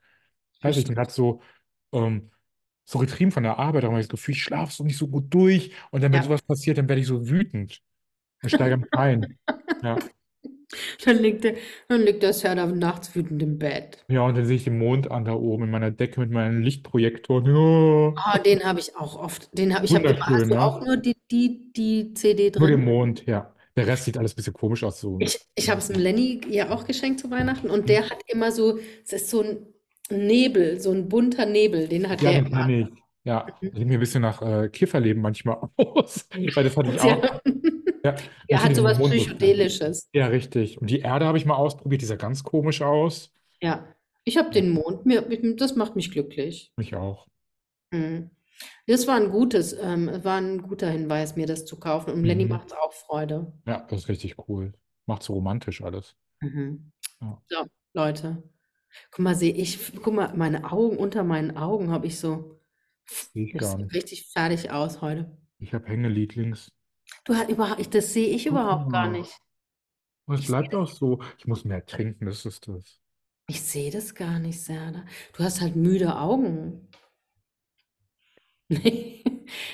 [0.60, 1.42] Weiß ich, ich bin gerade so,
[1.92, 2.30] ähm,
[2.84, 5.08] so getrieben von der Arbeit, da habe ich das Gefühl, ich schlafe so nicht so
[5.08, 5.72] gut durch.
[5.90, 6.24] Und dann, wenn Ja.
[6.24, 7.82] sowas passiert, dann werde ich so wütend
[8.42, 9.38] und steige mich ein.
[9.82, 9.96] Ja.
[11.04, 11.54] Dann liegt der,
[11.88, 14.04] dann liegt der Serda nachts wütend im Bett.
[14.08, 16.62] Ja, und dann sehe ich den Mond an da oben in meiner Decke mit meinen
[16.62, 17.46] Lichtprojektoren.
[17.46, 18.12] Ja.
[18.16, 19.56] Ah, den habe ich auch oft.
[19.56, 20.18] Den habe ich habe immer.
[20.20, 20.62] Hast Wunderschön, du ne?
[20.62, 22.84] auch nur die, die, die CD Nur den drin?
[22.84, 23.54] Mond, ja.
[23.76, 25.00] Der Rest sieht alles ein bisschen komisch aus.
[25.00, 25.16] So.
[25.20, 28.50] Ich, ich habe es dem Lenny ja auch geschenkt zu Weihnachten und der hat immer
[28.52, 29.66] so, es ist so ein
[30.10, 32.68] Nebel, so ein bunter Nebel, den hat Ja, der den immer.
[32.68, 32.86] ich.
[33.24, 36.26] Ja, der sieht mir ein bisschen nach äh, Kifferleben manchmal aus.
[36.54, 37.16] Weil das hatte ich Ja.
[37.18, 37.22] auch.
[37.24, 37.32] Ja,
[38.04, 38.16] Der
[38.48, 40.08] ich hat sowas Psychedelisches.
[40.14, 40.80] Ja, richtig.
[40.80, 43.32] Und die Erde habe ich mal ausprobiert, die sah ganz komisch aus.
[43.60, 43.86] Ja,
[44.24, 45.22] ich habe den Mond, mir,
[45.56, 46.72] das macht mich glücklich.
[46.76, 47.26] Mich auch.
[47.90, 48.30] Mhm.
[48.86, 52.12] Das war ein gutes, ähm, war ein guter Hinweis, mir das zu kaufen.
[52.14, 52.50] Und Lenny Mhm.
[52.50, 53.52] macht es auch Freude.
[53.66, 54.72] Ja, das ist richtig cool.
[55.06, 56.16] Macht so romantisch alles.
[56.40, 56.92] Mhm.
[57.20, 57.42] Ja.
[57.48, 58.42] So, Leute.
[59.10, 62.60] Guck mal, sehe ich, guck mal, meine Augen, unter meinen Augen habe ich so,
[63.32, 63.94] Sehe ich das gar sieht nicht.
[63.94, 65.36] richtig fertig aus heute.
[65.60, 66.72] Ich habe Hängelied links.
[67.24, 69.30] Du hast überhaupt, das sehe ich überhaupt gar nicht.
[70.28, 71.20] Es Ich bleibt auch so.
[71.38, 73.00] Ich muss mehr trinken, das ist das.
[73.46, 75.04] Ich sehe das gar nicht, Serda.
[75.34, 76.88] Du hast halt müde Augen.
[78.68, 79.24] Nee.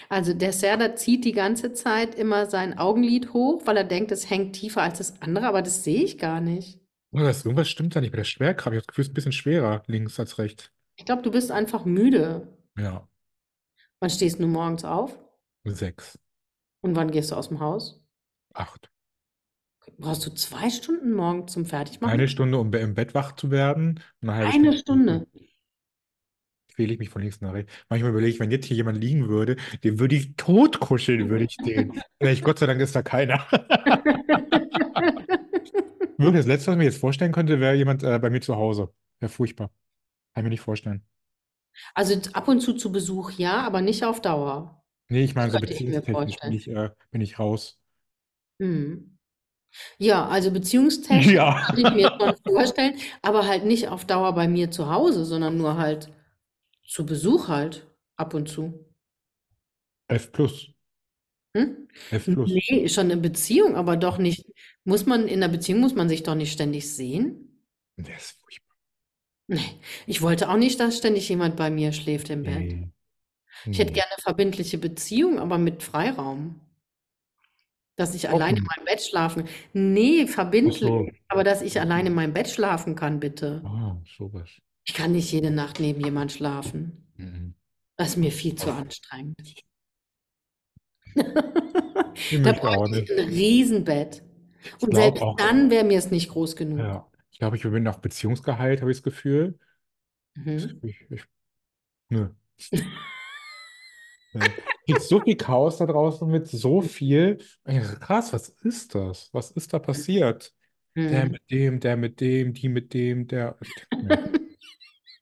[0.09, 4.31] Also der Serda zieht die ganze Zeit immer sein Augenlid hoch, weil er denkt, es
[4.31, 6.81] hängt tiefer als das andere, aber das sehe ich gar nicht.
[7.15, 8.67] Oh, das, irgendwas stimmt da nicht bei der Schwerkraft.
[8.75, 10.71] Ich habe das Gefühl, es ist ein bisschen schwerer links als rechts.
[10.97, 12.49] Ich glaube, du bist einfach müde.
[12.77, 13.09] Ja,
[14.01, 15.19] Wann stehst du morgens auf?
[15.65, 16.19] sechs,
[16.83, 18.05] Und wann gehst du aus dem Haus?
[18.53, 18.91] acht.
[19.99, 22.13] Brauchst du zwei Stunden morgen zum Fertigmachen?
[22.13, 24.01] Eine Stunde, um be- im Bett wach zu werden.
[24.21, 25.27] und Eine halbe Eine Stunde.
[26.75, 27.73] quäle ich mich von links nach rechts.
[27.89, 31.57] Manchmal überlege ich, wenn jetzt hier jemand liegen würde, den würde ich totkuscheln, würde ich
[31.59, 32.01] den.
[32.43, 33.47] Gott sei Dank ist da keiner.
[36.19, 38.57] Wirklich, das Letzte, was ich mir jetzt vorstellen könnte, wäre jemand äh, bei mir zu
[38.57, 38.93] Hause.
[39.21, 39.69] Wäre furchtbar.
[40.35, 41.05] Kann ich mir nicht vorstellen.
[41.95, 44.85] Also ab und zu zu Besuch, ja, aber nicht auf Dauer.
[45.09, 47.79] Nee, ich meine, so Könnte ich mir beziehungstechnisch bin ich, äh, bin ich raus.
[48.61, 49.19] Hm.
[49.99, 51.65] Ja, also beziehungstechnisch Ja.
[51.67, 55.57] kann ich mir schon vorstellen, aber halt nicht auf Dauer bei mir zu Hause, sondern
[55.57, 56.13] nur halt
[56.87, 58.87] zu Besuch halt ab und zu.
[60.09, 60.71] F plus.
[61.57, 61.89] Hm?
[62.11, 62.51] F plus.
[62.51, 64.44] Nee, schon eine Beziehung, aber doch nicht.
[64.85, 67.63] Muss man in der Beziehung muss man sich doch nicht ständig sehen?
[67.97, 68.77] Der ist furchtbar.
[69.47, 72.59] Nee, ich wollte auch nicht, dass ständig jemand bei mir schläft im Bett.
[72.59, 72.89] Nee.
[73.67, 73.99] Ich hätte Nee.
[74.01, 76.61] gerne eine verbindliche Beziehung, aber mit Freiraum.
[77.97, 78.77] Dass ich alleine in Offen.
[78.77, 79.49] meinem Bett schlafen.
[79.73, 81.09] Nee, verbindlich, so.
[81.29, 83.63] aber dass ich alleine in meinem Bett schlafen kann, bitte.
[83.65, 84.51] Ah, sowas.
[84.85, 87.07] Ich kann nicht jede Nacht neben jemand schlafen.
[87.17, 87.55] Mhm.
[87.97, 89.37] Das ist mir viel zu anstrengend.
[92.43, 94.23] Da bräuchte ich ein Riesenbett.
[94.65, 95.37] Ich Und glaube selbst auch.
[95.37, 96.79] dann wäre mir es nicht groß genug.
[96.79, 97.11] Ja.
[97.31, 99.59] Ich glaube, ich bin auch beziehungsgeheilt, habe ich das Gefühl.
[100.37, 100.83] Mhm.
[100.83, 101.25] Ich, ich,
[102.11, 102.31] nö.
[104.33, 107.39] Es gibt so viel Chaos da draußen mit so viel.
[107.67, 109.31] Ich Krass, was ist das?
[109.33, 110.55] Was ist da passiert?
[111.09, 111.31] Der Mhm.
[111.31, 113.59] mit dem, der mit dem, die mit dem, der.
[114.01, 114.19] Nee.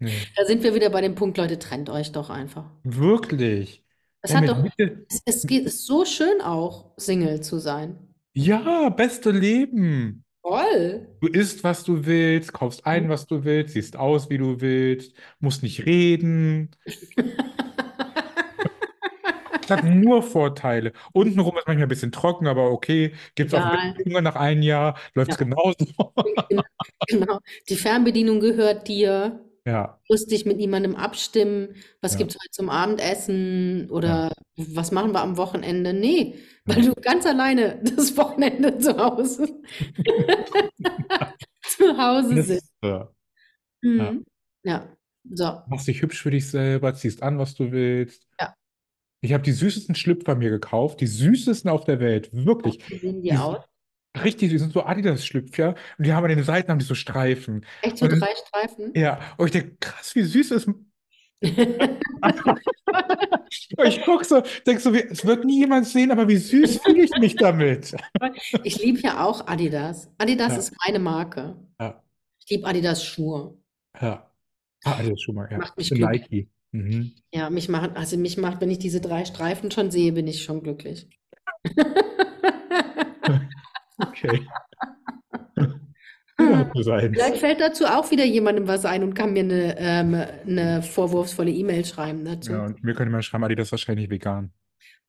[0.01, 0.29] Nee.
[0.37, 2.71] Da sind wir wieder bei dem Punkt, Leute, trennt euch doch einfach.
[2.85, 3.85] Wirklich.
[4.21, 5.07] Es Der hat mit doch, Mitte.
[5.09, 8.12] es, es geht, es ist so schön auch, Single zu sein.
[8.35, 10.25] Ja, beste Leben.
[10.43, 11.07] Voll.
[11.21, 15.15] Du isst, was du willst, kaufst ein, was du willst, siehst aus, wie du willst,
[15.41, 16.71] musst nicht reden.
[19.65, 20.93] Es hat nur Vorteile.
[21.13, 23.15] Untenrum ist manchmal ein bisschen trocken, aber okay.
[23.37, 23.95] Gibt es auch Egal.
[23.95, 25.45] Beziehungen nach einem Jahr, läuft es Ja.
[25.45, 25.77] genauso.
[27.09, 27.39] Genau.
[27.69, 29.41] Die Fernbedienung gehört dir.
[29.65, 31.77] Ja, Du musst dich mit niemandem abstimmen.
[32.01, 32.19] Was Ja.
[32.19, 33.89] gibt es heute zum Abendessen?
[33.91, 35.93] Oder was machen wir am Wochenende?
[35.93, 36.35] Nee,
[36.65, 36.93] weil Ja.
[36.95, 39.47] du ganz alleine das Wochenende zu Hause,
[41.63, 42.73] zu Hause das sitzt.
[43.83, 44.25] Mhm.
[44.65, 44.97] Ja.
[45.31, 48.27] So, Machst dich hübsch für dich selber, ziehst an, was du willst.
[48.41, 48.55] ja.
[49.25, 52.81] Ich habe die süßesten Schlüpfer mir gekauft, die süßesten auf der Welt, wirklich.
[52.91, 53.63] Wie sehen die Die aus?
[54.23, 57.65] Richtig süß, sind so Adidas-Schlüpfer und die haben an den Seiten haben die so Streifen.
[57.83, 58.93] Echt so Und drei Streifen?
[58.95, 60.69] ja, und ich denke, krass, wie süß ist.
[63.85, 67.05] Ich gucke so, denk so, wie- es wird nie jemand sehen, aber wie süß fühle
[67.05, 67.95] ich mich damit.
[68.65, 70.11] Ich liebe ja auch Adidas.
[70.19, 71.57] Adidas Ja, ist meine Marke.
[71.81, 72.03] ja,
[72.41, 73.57] Ich liebe Adidas Schuhe.
[74.01, 74.29] ja.
[74.85, 75.59] Ah, das ist schon mal, ja.
[75.59, 76.23] Macht Ich mich glücklich.
[76.31, 76.49] Nike.
[76.73, 77.13] Mhm.
[77.33, 80.43] Ja, mich macht, also mich macht, wenn ich diese drei Streifen schon sehe, bin ich
[80.43, 81.09] schon glücklich.
[84.03, 84.47] Okay.
[86.73, 90.15] Vielleicht fällt dazu auch wieder jemandem was ein und kann mir eine, ähm,
[90.47, 92.53] eine vorwurfsvolle E-Mail schreiben Ja, dazu.
[92.53, 94.53] und mir könnte man schreiben, Adidas ist wahrscheinlich vegan.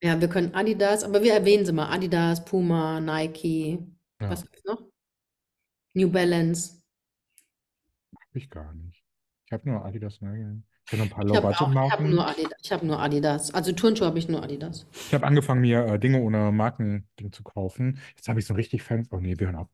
[0.04, 1.90] Ja, wir können Adidas, aber wir erwähnen sie mal.
[1.92, 3.80] Adidas, Puma, Nike,
[4.22, 4.84] Ja, was gibt's noch?
[5.96, 6.82] New Balance.
[8.14, 9.02] hab ich gar nicht.
[9.46, 10.20] Ich habe nur Adidas.
[10.22, 10.62] Ne?
[10.86, 12.10] Ich habe noch ein paar Ich habe auch, ich habe Low-Budget-Marken.
[12.10, 12.60] nur Adidas.
[12.64, 13.54] Ich habe nur Adidas.
[13.54, 14.86] Also Turnschuhe habe ich nur Adidas.
[15.08, 18.00] Ich habe angefangen, mir äh, Dinge ohne Markending zu kaufen.
[18.16, 19.08] Jetzt habe ich so richtig Fans.
[19.12, 19.68] Oh nee, wir hören auf.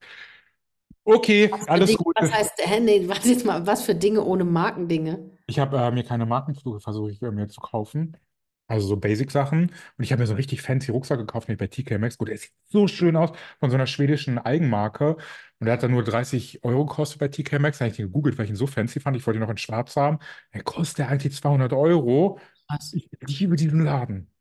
[1.03, 2.15] Okay, Was für alles Dinge, gut.
[2.19, 5.31] was heißt, hä, nee, warte jetzt mal, was für Dinge ohne Markendinge?
[5.47, 8.15] Ich habe äh, mir keine Markenflüge versuche ich äh, mir zu kaufen.
[8.69, 9.63] Also so Basic-Sachen.
[9.97, 12.17] Und ich habe mir so einen richtig fancy Rucksack gekauft, nämlich bei TK Maxx.
[12.19, 15.15] Gut, der sieht so schön aus, von so einer schwedischen Eigenmarke.
[15.59, 17.79] Und der hat dann nur 30 Euro gekostet bei TK Maxx.
[17.79, 19.17] Da habe ich den gegoogelt, weil ich ihn so fancy fand.
[19.17, 20.19] Ich wollte ihn noch in schwarz haben.
[20.53, 22.39] Der kostet eigentlich 200 Euro.
[22.69, 22.93] Krass.
[22.93, 24.31] Ich liebe diesen Laden.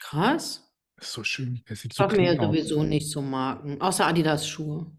[0.00, 0.64] Krass.
[1.00, 1.62] Ist so schön.
[1.68, 2.46] Der sieht Ich habe mir aus.
[2.46, 4.90] sowieso nicht so Marken, außer Adidas-Schuhe.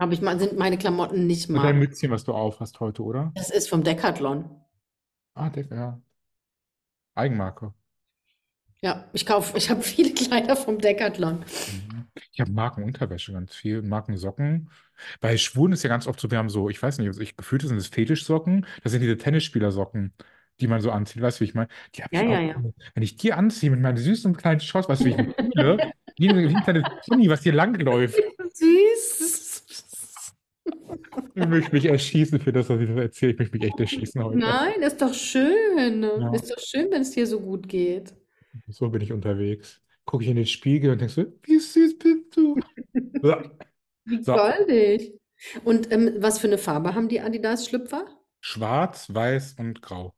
[0.00, 1.78] Habe ich mal, sind meine Klamotten nicht Und dein.
[1.78, 3.32] Mützchen, was du auf hast heute, oder?
[3.34, 4.48] Das ist vom Decathlon.
[5.34, 6.00] Ah, der, ja.
[7.16, 7.74] Eigenmarke.
[8.82, 11.44] Ja, ich kaufe, ich habe viele Kleider vom Decathlon.
[11.64, 12.08] Mhm.
[12.32, 14.70] Ich habe Markenunterwäsche ganz viel, Markensocken.
[15.20, 17.36] Bei Schwulen ist ja ganz oft so, wir haben so, ich weiß nicht, also ich
[17.36, 18.66] gefühlt sind es Fetischsocken.
[18.82, 20.14] Das sind diese Tennisspielersocken,
[20.60, 21.22] die man so anzieht.
[21.22, 21.68] Weißt du, wie ich meine?
[21.94, 22.40] Die habe Ja, ich ja, auch.
[22.40, 22.64] ja.
[22.94, 25.16] Wenn ich die anziehe mit meinen süßen kleinen Shorts, weißt du, wie ich
[25.54, 25.82] fühle?
[26.18, 28.24] Wie ein, kleines Pony, was hier langläuft.
[28.54, 29.62] Süß.
[31.34, 33.32] Ich möchte mich erschießen für das, was ich so erzähle.
[33.32, 34.38] Ich möchte mich echt erschießen heute.
[34.38, 36.02] Nein, ist doch schön.
[36.18, 38.14] Ja, Ist doch schön, wenn es dir so gut geht.
[38.68, 39.82] So bin ich unterwegs.
[40.04, 42.56] Gucke ich in den Spiegel und denke so, wie süß bist du?
[43.22, 43.42] Ja.
[44.04, 45.14] Wie So, goldig.
[45.64, 48.06] Und ähm, was für eine Farbe haben die Adidas-Schlüpfer?
[48.40, 50.14] schwarz, weiß und grau.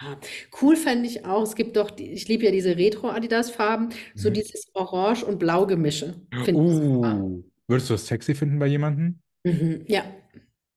[0.00, 0.16] Ah,
[0.62, 1.42] cool fände ich auch.
[1.42, 4.34] Es gibt doch, die, ich liebe ja diese Retro-Adidas-Farben, so Mhm.
[4.34, 6.20] dieses Orange- und Blau-Gemische.
[6.52, 9.20] Uh, würdest du das sexy finden bei jemandem?
[9.44, 10.04] Mhm, ja.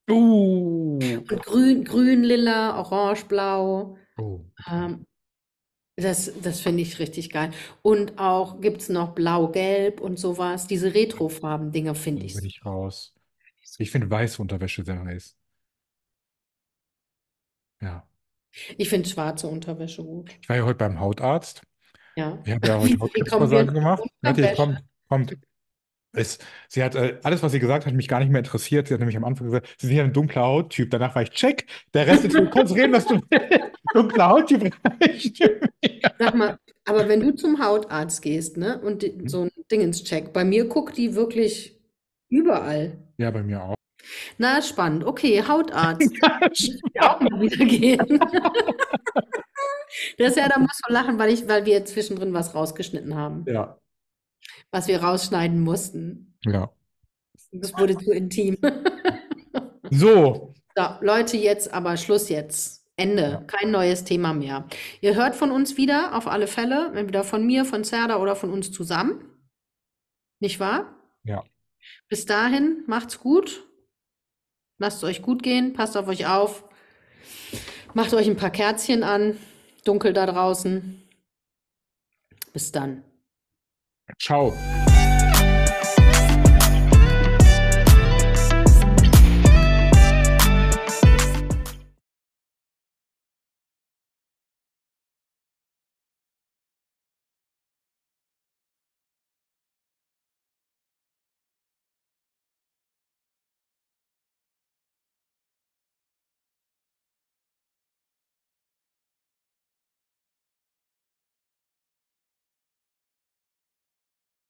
[0.10, 1.00] Uh.
[1.30, 3.98] Und grün, grün, lila, orange, blau.
[4.18, 4.42] Oh.
[4.70, 5.06] Ähm,
[5.96, 7.52] das das finde ich richtig geil.
[7.82, 10.68] Und auch gibt es noch blau-gelb und sowas.
[10.68, 13.14] Diese Retro-Farben-Dinger finde ich bin ich raus.
[13.78, 15.36] Ich finde weiße Unterwäsche sehr heiß.
[17.82, 18.08] Ja.
[18.78, 20.32] Ich finde schwarze Unterwäsche gut.
[20.42, 21.62] Ich war ja heute beim Hautarzt.
[22.16, 22.38] Ja.
[22.46, 24.04] Ich habe ja heute zu gemacht.
[24.22, 24.56] Unterwäsche?
[24.56, 25.38] kommt, kommt.
[26.14, 28.88] Es, sie hat, äh, alles, was sie gesagt hat, mich gar nicht mehr interessiert.
[28.88, 30.92] Sie hat nämlich am Anfang gesagt, sie sind ja ein dunkler Hauttyp.
[30.92, 33.81] Danach war ich, check, der Rest ist, du kannst reden, was du willst.
[33.94, 35.60] Dunkler Hauttyp reicht mir.
[36.20, 40.44] Sag mal, aber wenn du zum Hautarzt gehst, ne, und die, so ein Dingenscheck, bei
[40.44, 41.80] mir guckt die wirklich
[42.30, 42.98] überall.
[43.18, 43.76] Ja, bei mir auch.
[44.38, 45.04] Na, spannend.
[45.04, 46.10] Okay, Hautarzt.
[46.12, 48.20] Muss ich auch mal wieder gehen.
[50.18, 53.44] Das ist ja, da musst du lachen, weil ich, weil wir zwischendrin was rausgeschnitten haben,
[53.46, 53.78] Ja,
[54.72, 56.38] was wir rausschneiden mussten.
[56.46, 56.72] ja.
[57.52, 58.58] Das wurde zu intim.
[59.92, 62.81] So, So, Leute, jetzt aber Schluss jetzt.
[63.02, 63.44] Ende.
[63.48, 64.68] Kein neues Thema mehr.
[65.02, 68.52] Ihr hört von uns wieder, auf alle Fälle, entweder von mir, von Serda oder von
[68.54, 69.26] uns zusammen.
[70.40, 70.96] Nicht wahr?
[71.24, 71.44] ja.
[72.08, 73.66] Bis dahin, macht's gut.
[74.78, 75.74] Lasst es euch gut gehen.
[75.74, 76.64] Passt auf euch auf.
[77.94, 79.38] Macht euch ein paar Kerzchen an.
[79.86, 81.02] Dunkel da draußen.
[82.54, 83.04] Bis dann.
[84.20, 84.54] Ciao.